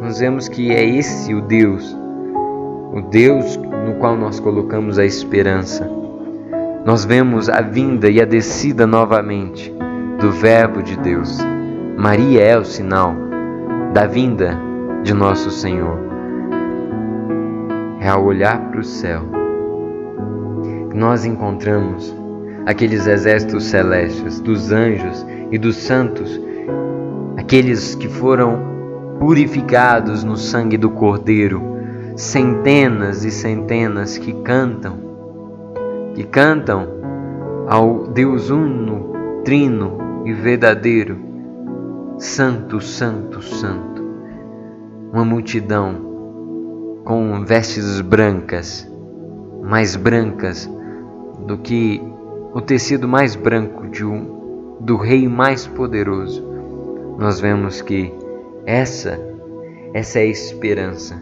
Nós 0.00 0.18
vemos 0.18 0.48
que 0.48 0.72
é 0.72 0.84
esse 0.84 1.34
o 1.34 1.40
Deus, 1.40 1.96
o 2.92 3.02
Deus 3.10 3.56
no 3.56 3.94
qual 3.94 4.16
nós 4.16 4.40
colocamos 4.40 4.98
a 4.98 5.04
esperança. 5.04 5.90
Nós 6.84 7.04
vemos 7.04 7.48
a 7.48 7.60
vinda 7.60 8.10
e 8.10 8.20
a 8.20 8.24
descida 8.24 8.86
novamente 8.86 9.74
do 10.20 10.30
Verbo 10.30 10.82
de 10.82 10.96
Deus. 10.98 11.38
Maria 11.96 12.42
é 12.42 12.58
o 12.58 12.64
sinal 12.64 13.14
da 13.92 14.06
vinda 14.06 14.58
de 15.02 15.14
nosso 15.14 15.50
Senhor. 15.50 15.98
É 18.00 18.08
ao 18.08 18.24
olhar 18.24 18.58
para 18.70 18.80
o 18.80 18.84
céu 18.84 19.33
nós 20.94 21.24
encontramos 21.24 22.14
aqueles 22.64 23.06
exércitos 23.06 23.64
celestes, 23.64 24.40
dos 24.40 24.70
anjos 24.70 25.26
e 25.50 25.58
dos 25.58 25.76
santos, 25.76 26.40
aqueles 27.36 27.96
que 27.96 28.08
foram 28.08 28.74
purificados 29.18 30.22
no 30.22 30.36
sangue 30.36 30.78
do 30.78 30.90
Cordeiro, 30.90 31.60
centenas 32.16 33.24
e 33.24 33.30
centenas 33.30 34.16
que 34.16 34.32
cantam, 34.42 34.98
que 36.14 36.22
cantam 36.22 36.86
ao 37.68 38.06
Deus 38.06 38.48
uno, 38.48 39.12
trino 39.44 39.98
e 40.24 40.32
verdadeiro, 40.32 41.18
Santo, 42.18 42.80
Santo, 42.80 43.42
Santo. 43.42 44.02
Uma 45.12 45.24
multidão 45.24 47.02
com 47.04 47.44
vestes 47.44 48.00
brancas, 48.00 48.88
mais 49.62 49.96
brancas 49.96 50.70
do 51.40 51.58
que 51.58 52.00
o 52.52 52.60
tecido 52.60 53.08
mais 53.08 53.34
branco 53.34 53.88
de 53.88 54.04
um, 54.04 54.76
do 54.80 54.96
rei 54.96 55.28
mais 55.28 55.66
poderoso, 55.66 56.42
nós 57.18 57.40
vemos 57.40 57.82
que 57.82 58.12
essa, 58.64 59.18
essa 59.92 60.18
é 60.18 60.22
a 60.22 60.26
esperança, 60.26 61.20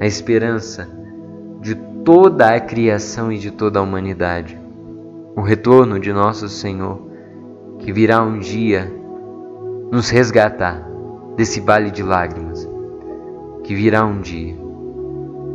a 0.00 0.06
esperança 0.06 0.88
de 1.60 1.74
toda 2.04 2.54
a 2.54 2.60
criação 2.60 3.32
e 3.32 3.38
de 3.38 3.50
toda 3.50 3.78
a 3.78 3.82
humanidade. 3.82 4.58
O 5.36 5.40
retorno 5.40 5.98
de 5.98 6.12
nosso 6.12 6.48
Senhor, 6.48 7.00
que 7.78 7.92
virá 7.92 8.22
um 8.22 8.38
dia 8.38 8.92
nos 9.90 10.10
resgatar 10.10 10.84
desse 11.36 11.60
vale 11.60 11.90
de 11.90 12.02
lágrimas, 12.02 12.68
que 13.62 13.74
virá 13.74 14.04
um 14.04 14.20
dia 14.20 14.56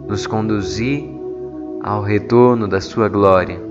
nos 0.07 0.27
conduzir 0.27 1.09
ao 1.81 2.01
retorno 2.01 2.67
da 2.67 2.79
Sua 2.79 3.09
glória 3.09 3.70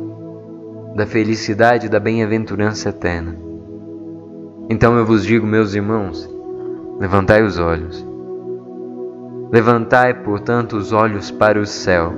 da 0.94 1.06
felicidade 1.06 1.86
e 1.86 1.88
da 1.88 2.00
bem-aventurança 2.00 2.88
eterna. 2.88 3.36
Então 4.68 4.96
eu 4.96 5.04
vos 5.04 5.24
digo, 5.24 5.46
meus 5.46 5.74
irmãos, 5.74 6.28
levantai 6.98 7.42
os 7.42 7.58
olhos. 7.58 8.06
Levantai, 9.52 10.14
portanto, 10.14 10.76
os 10.76 10.92
olhos 10.92 11.30
para 11.30 11.60
o 11.60 11.66
céu, 11.66 12.12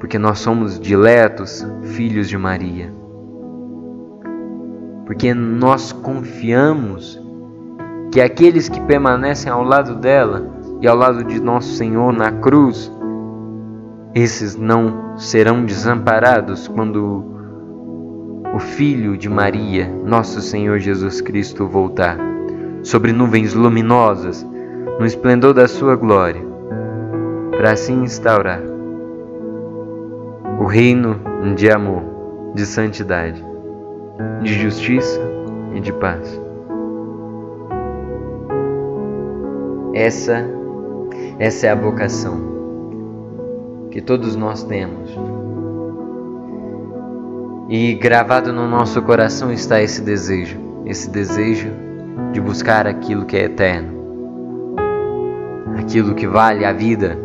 porque 0.00 0.18
nós 0.18 0.40
somos 0.40 0.78
diletos 0.78 1.64
filhos 1.82 2.28
de 2.28 2.36
Maria. 2.36 2.92
Porque 5.06 5.32
nós 5.32 5.92
confiamos 5.92 7.22
que 8.10 8.20
aqueles 8.20 8.68
que 8.68 8.80
permanecem 8.80 9.52
ao 9.52 9.62
lado 9.62 9.94
dela 9.94 10.50
e 10.80 10.88
ao 10.88 10.96
lado 10.96 11.22
de 11.24 11.40
nosso 11.40 11.74
Senhor 11.74 12.12
na 12.12 12.32
cruz 12.32 12.90
esses 14.14 14.54
não 14.54 15.18
serão 15.18 15.64
desamparados 15.64 16.68
quando 16.68 17.24
o 18.54 18.58
Filho 18.60 19.18
de 19.18 19.28
Maria, 19.28 19.88
nosso 20.04 20.40
Senhor 20.40 20.78
Jesus 20.78 21.20
Cristo, 21.20 21.66
voltar, 21.66 22.16
sobre 22.84 23.12
nuvens 23.12 23.54
luminosas, 23.54 24.46
no 25.00 25.04
esplendor 25.04 25.52
da 25.52 25.66
sua 25.66 25.96
glória, 25.96 26.40
para 27.50 27.72
assim 27.72 28.04
instaurar 28.04 28.62
o 30.60 30.64
reino 30.64 31.20
de 31.56 31.68
amor, 31.68 32.52
de 32.54 32.64
santidade, 32.64 33.44
de 34.42 34.54
justiça 34.54 35.20
e 35.74 35.80
de 35.80 35.92
paz. 35.92 36.40
Essa, 39.92 40.44
essa 41.40 41.66
é 41.66 41.70
a 41.70 41.74
vocação 41.74 42.53
que 43.94 44.00
todos 44.00 44.34
nós 44.34 44.64
temos. 44.64 45.08
E 47.68 47.94
gravado 47.94 48.52
no 48.52 48.66
nosso 48.66 49.00
coração 49.00 49.52
está 49.52 49.80
esse 49.80 50.02
desejo, 50.02 50.58
esse 50.84 51.08
desejo 51.08 51.70
de 52.32 52.40
buscar 52.40 52.88
aquilo 52.88 53.24
que 53.24 53.36
é 53.36 53.44
eterno, 53.44 53.94
aquilo 55.78 56.12
que 56.16 56.26
vale 56.26 56.64
a 56.64 56.72
vida. 56.72 57.16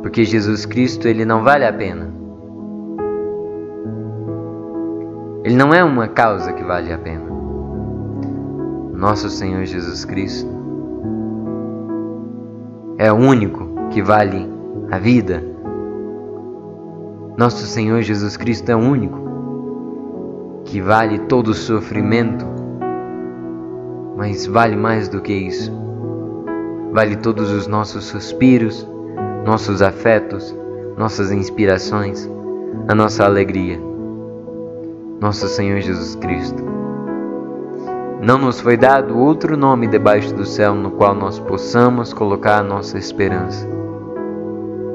Porque 0.00 0.24
Jesus 0.24 0.64
Cristo, 0.64 1.06
ele 1.06 1.26
não 1.26 1.44
vale 1.44 1.66
a 1.66 1.72
pena. 1.72 2.10
Ele 5.44 5.54
não 5.54 5.74
é 5.74 5.84
uma 5.84 6.08
causa 6.08 6.50
que 6.54 6.64
vale 6.64 6.90
a 6.94 6.96
pena. 6.96 7.26
Nosso 8.94 9.28
Senhor 9.28 9.66
Jesus 9.66 10.02
Cristo 10.06 10.48
é 12.96 13.12
o 13.12 13.16
único 13.16 13.68
que 13.90 14.00
vale 14.00 14.49
a 14.90 14.98
vida. 14.98 15.42
Nosso 17.36 17.64
Senhor 17.64 18.02
Jesus 18.02 18.36
Cristo 18.36 18.68
é 18.70 18.76
único 18.76 19.18
que 20.64 20.80
vale 20.80 21.20
todo 21.20 21.48
o 21.48 21.54
sofrimento, 21.54 22.44
mas 24.16 24.46
vale 24.46 24.76
mais 24.76 25.08
do 25.08 25.20
que 25.20 25.32
isso. 25.32 25.72
Vale 26.92 27.16
todos 27.16 27.50
os 27.50 27.68
nossos 27.68 28.04
suspiros, 28.04 28.86
nossos 29.46 29.80
afetos, 29.80 30.54
nossas 30.96 31.30
inspirações, 31.30 32.28
a 32.88 32.94
nossa 32.94 33.24
alegria. 33.24 33.80
Nosso 35.20 35.46
Senhor 35.46 35.80
Jesus 35.80 36.16
Cristo. 36.16 36.64
Não 38.20 38.38
nos 38.38 38.60
foi 38.60 38.76
dado 38.76 39.16
outro 39.16 39.56
nome 39.56 39.86
debaixo 39.86 40.34
do 40.34 40.44
céu 40.44 40.74
no 40.74 40.90
qual 40.90 41.14
nós 41.14 41.38
possamos 41.38 42.12
colocar 42.12 42.58
a 42.58 42.62
nossa 42.62 42.98
esperança. 42.98 43.79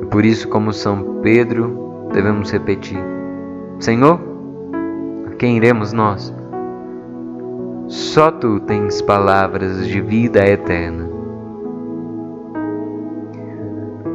Por 0.10 0.24
isso, 0.24 0.48
como 0.48 0.72
São 0.72 1.20
Pedro, 1.22 2.10
devemos 2.14 2.52
repetir: 2.52 3.00
Senhor, 3.80 4.20
a 5.28 5.36
quem 5.36 5.58
iremos 5.58 5.92
nós? 5.94 6.34
Só 7.88 8.32
tu 8.32 8.60
tens 8.62 9.02
palavras 9.02 9.88
de 9.88 10.02
vida 10.02 10.46
eterna. 10.48 11.10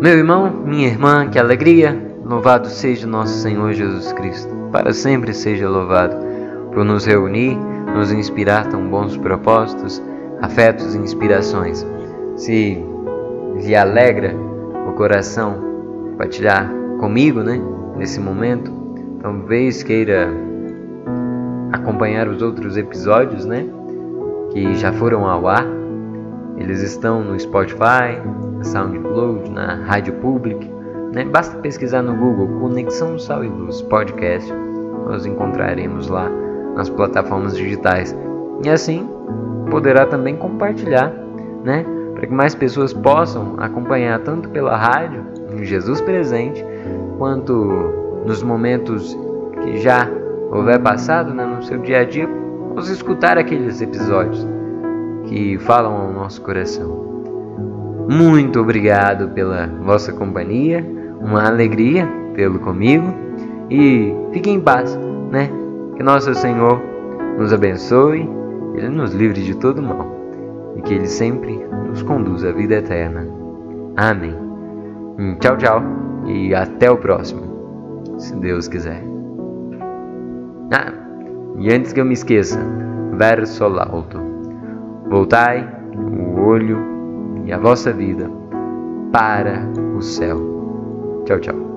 Meu 0.01 0.17
irmão, 0.17 0.51
minha 0.65 0.89
irmã, 0.89 1.29
que 1.29 1.39
alegria! 1.39 2.11
Louvado 2.25 2.69
seja 2.69 3.07
nosso 3.07 3.35
Senhor 3.35 3.73
Jesus 3.73 4.13
Cristo. 4.13 4.55
Para 4.73 4.93
sempre 4.93 5.35
seja 5.35 5.69
louvado 5.69 6.17
por 6.73 6.85
nos 6.85 7.05
reunir, 7.05 7.59
nos 7.95 8.13
inspirar 8.13 8.67
tão 8.69 8.89
bons 8.89 9.17
propósitos, 9.17 10.03
afetos 10.41 10.95
e 10.95 10.99
inspirações. 10.99 11.87
Se 12.37 12.83
lhe 13.57 13.77
alegra 13.77 14.35
o 14.89 14.93
coração 14.93 15.70
compartilhar 16.21 16.71
comigo, 16.99 17.41
né? 17.41 17.59
Nesse 17.97 18.21
momento, 18.21 18.71
talvez 19.23 19.83
queira 19.83 20.29
acompanhar 21.73 22.29
os 22.29 22.43
outros 22.43 22.77
episódios, 22.77 23.47
né? 23.47 23.67
Que 24.53 24.75
já 24.75 24.93
foram 24.93 25.27
ao 25.27 25.49
ar. 25.49 25.65
Eles 26.59 26.83
estão 26.83 27.25
no 27.25 27.41
Spotify, 27.41 28.21
na 28.59 28.63
SoundCloud, 28.63 29.51
na 29.51 29.77
Rádio 29.77 30.13
Public. 30.15 30.71
Né? 31.15 31.25
Basta 31.25 31.57
pesquisar 31.61 32.03
no 32.03 32.15
Google 32.15 32.61
Conexão 32.61 33.19
Sal 33.19 33.43
e 33.43 33.49
Luz 33.49 33.81
Podcast. 33.81 34.53
Nós 35.07 35.25
encontraremos 35.25 36.09
lá 36.09 36.31
nas 36.77 36.91
plataformas 36.91 37.57
digitais. 37.57 38.15
E 38.63 38.69
assim 38.69 39.09
poderá 39.71 40.05
também 40.05 40.37
compartilhar, 40.37 41.11
né? 41.65 41.87
Para 42.13 42.27
que 42.27 42.35
mais 42.35 42.55
pessoas 42.55 42.93
possam 42.93 43.55
acompanhar 43.59 44.19
tanto 44.19 44.51
pela 44.51 44.77
rádio 44.77 45.40
Jesus 45.65 46.01
presente, 46.01 46.65
quanto 47.19 47.55
nos 48.27 48.43
momentos 48.43 49.19
que 49.63 49.79
já 49.79 50.09
houver 50.51 50.81
passado 50.81 51.33
né, 51.33 51.45
no 51.45 51.63
seu 51.63 51.79
dia 51.79 52.01
a 52.01 52.05
dia, 52.05 52.29
vamos 52.69 52.89
escutar 52.89 53.39
aqueles 53.39 53.81
episódios 53.81 54.47
que 55.25 55.59
falam 55.59 55.95
ao 55.95 56.13
nosso 56.13 56.43
coração. 56.43 57.11
Muito 58.09 58.61
obrigado 58.61 59.29
pela 59.29 59.67
vossa 59.85 60.13
companhia, 60.13 60.85
uma 61.21 61.47
alegria 61.47 62.09
tê-lo 62.35 62.59
comigo 62.59 63.15
e 63.69 64.13
fiquem 64.33 64.57
em 64.57 64.61
paz, 64.61 64.99
né? 65.31 65.49
Que 65.97 66.03
nosso 66.03 66.35
Senhor 66.35 66.81
nos 67.39 67.53
abençoe, 67.53 68.29
Ele 68.75 68.89
nos 68.89 69.13
livre 69.13 69.43
de 69.43 69.55
todo 69.55 69.81
mal 69.83 70.11
e 70.77 70.83
que 70.83 70.95
Ele 70.95 71.07
sempre 71.07 71.65
nos 71.89 72.03
conduza 72.03 72.49
à 72.49 72.53
vida 72.53 72.77
eterna. 72.77 73.29
Amém. 73.97 74.50
Hum, 75.21 75.37
tchau, 75.39 75.55
tchau 75.59 75.83
e 76.27 76.55
até 76.55 76.91
o 76.91 76.97
próximo, 76.97 78.15
se 78.19 78.35
Deus 78.37 78.67
quiser. 78.67 79.05
Ah, 80.73 80.95
e 81.59 81.71
antes 81.71 81.93
que 81.93 82.01
eu 82.01 82.07
me 82.07 82.15
esqueça, 82.15 82.59
verso 83.19 83.65
alto, 83.65 84.19
Voltai 85.11 85.69
o 85.95 86.41
olho 86.41 86.79
e 87.45 87.53
a 87.53 87.59
vossa 87.59 87.93
vida 87.93 88.31
para 89.13 89.69
o 89.95 90.01
céu. 90.01 90.41
Tchau, 91.27 91.39
tchau. 91.39 91.70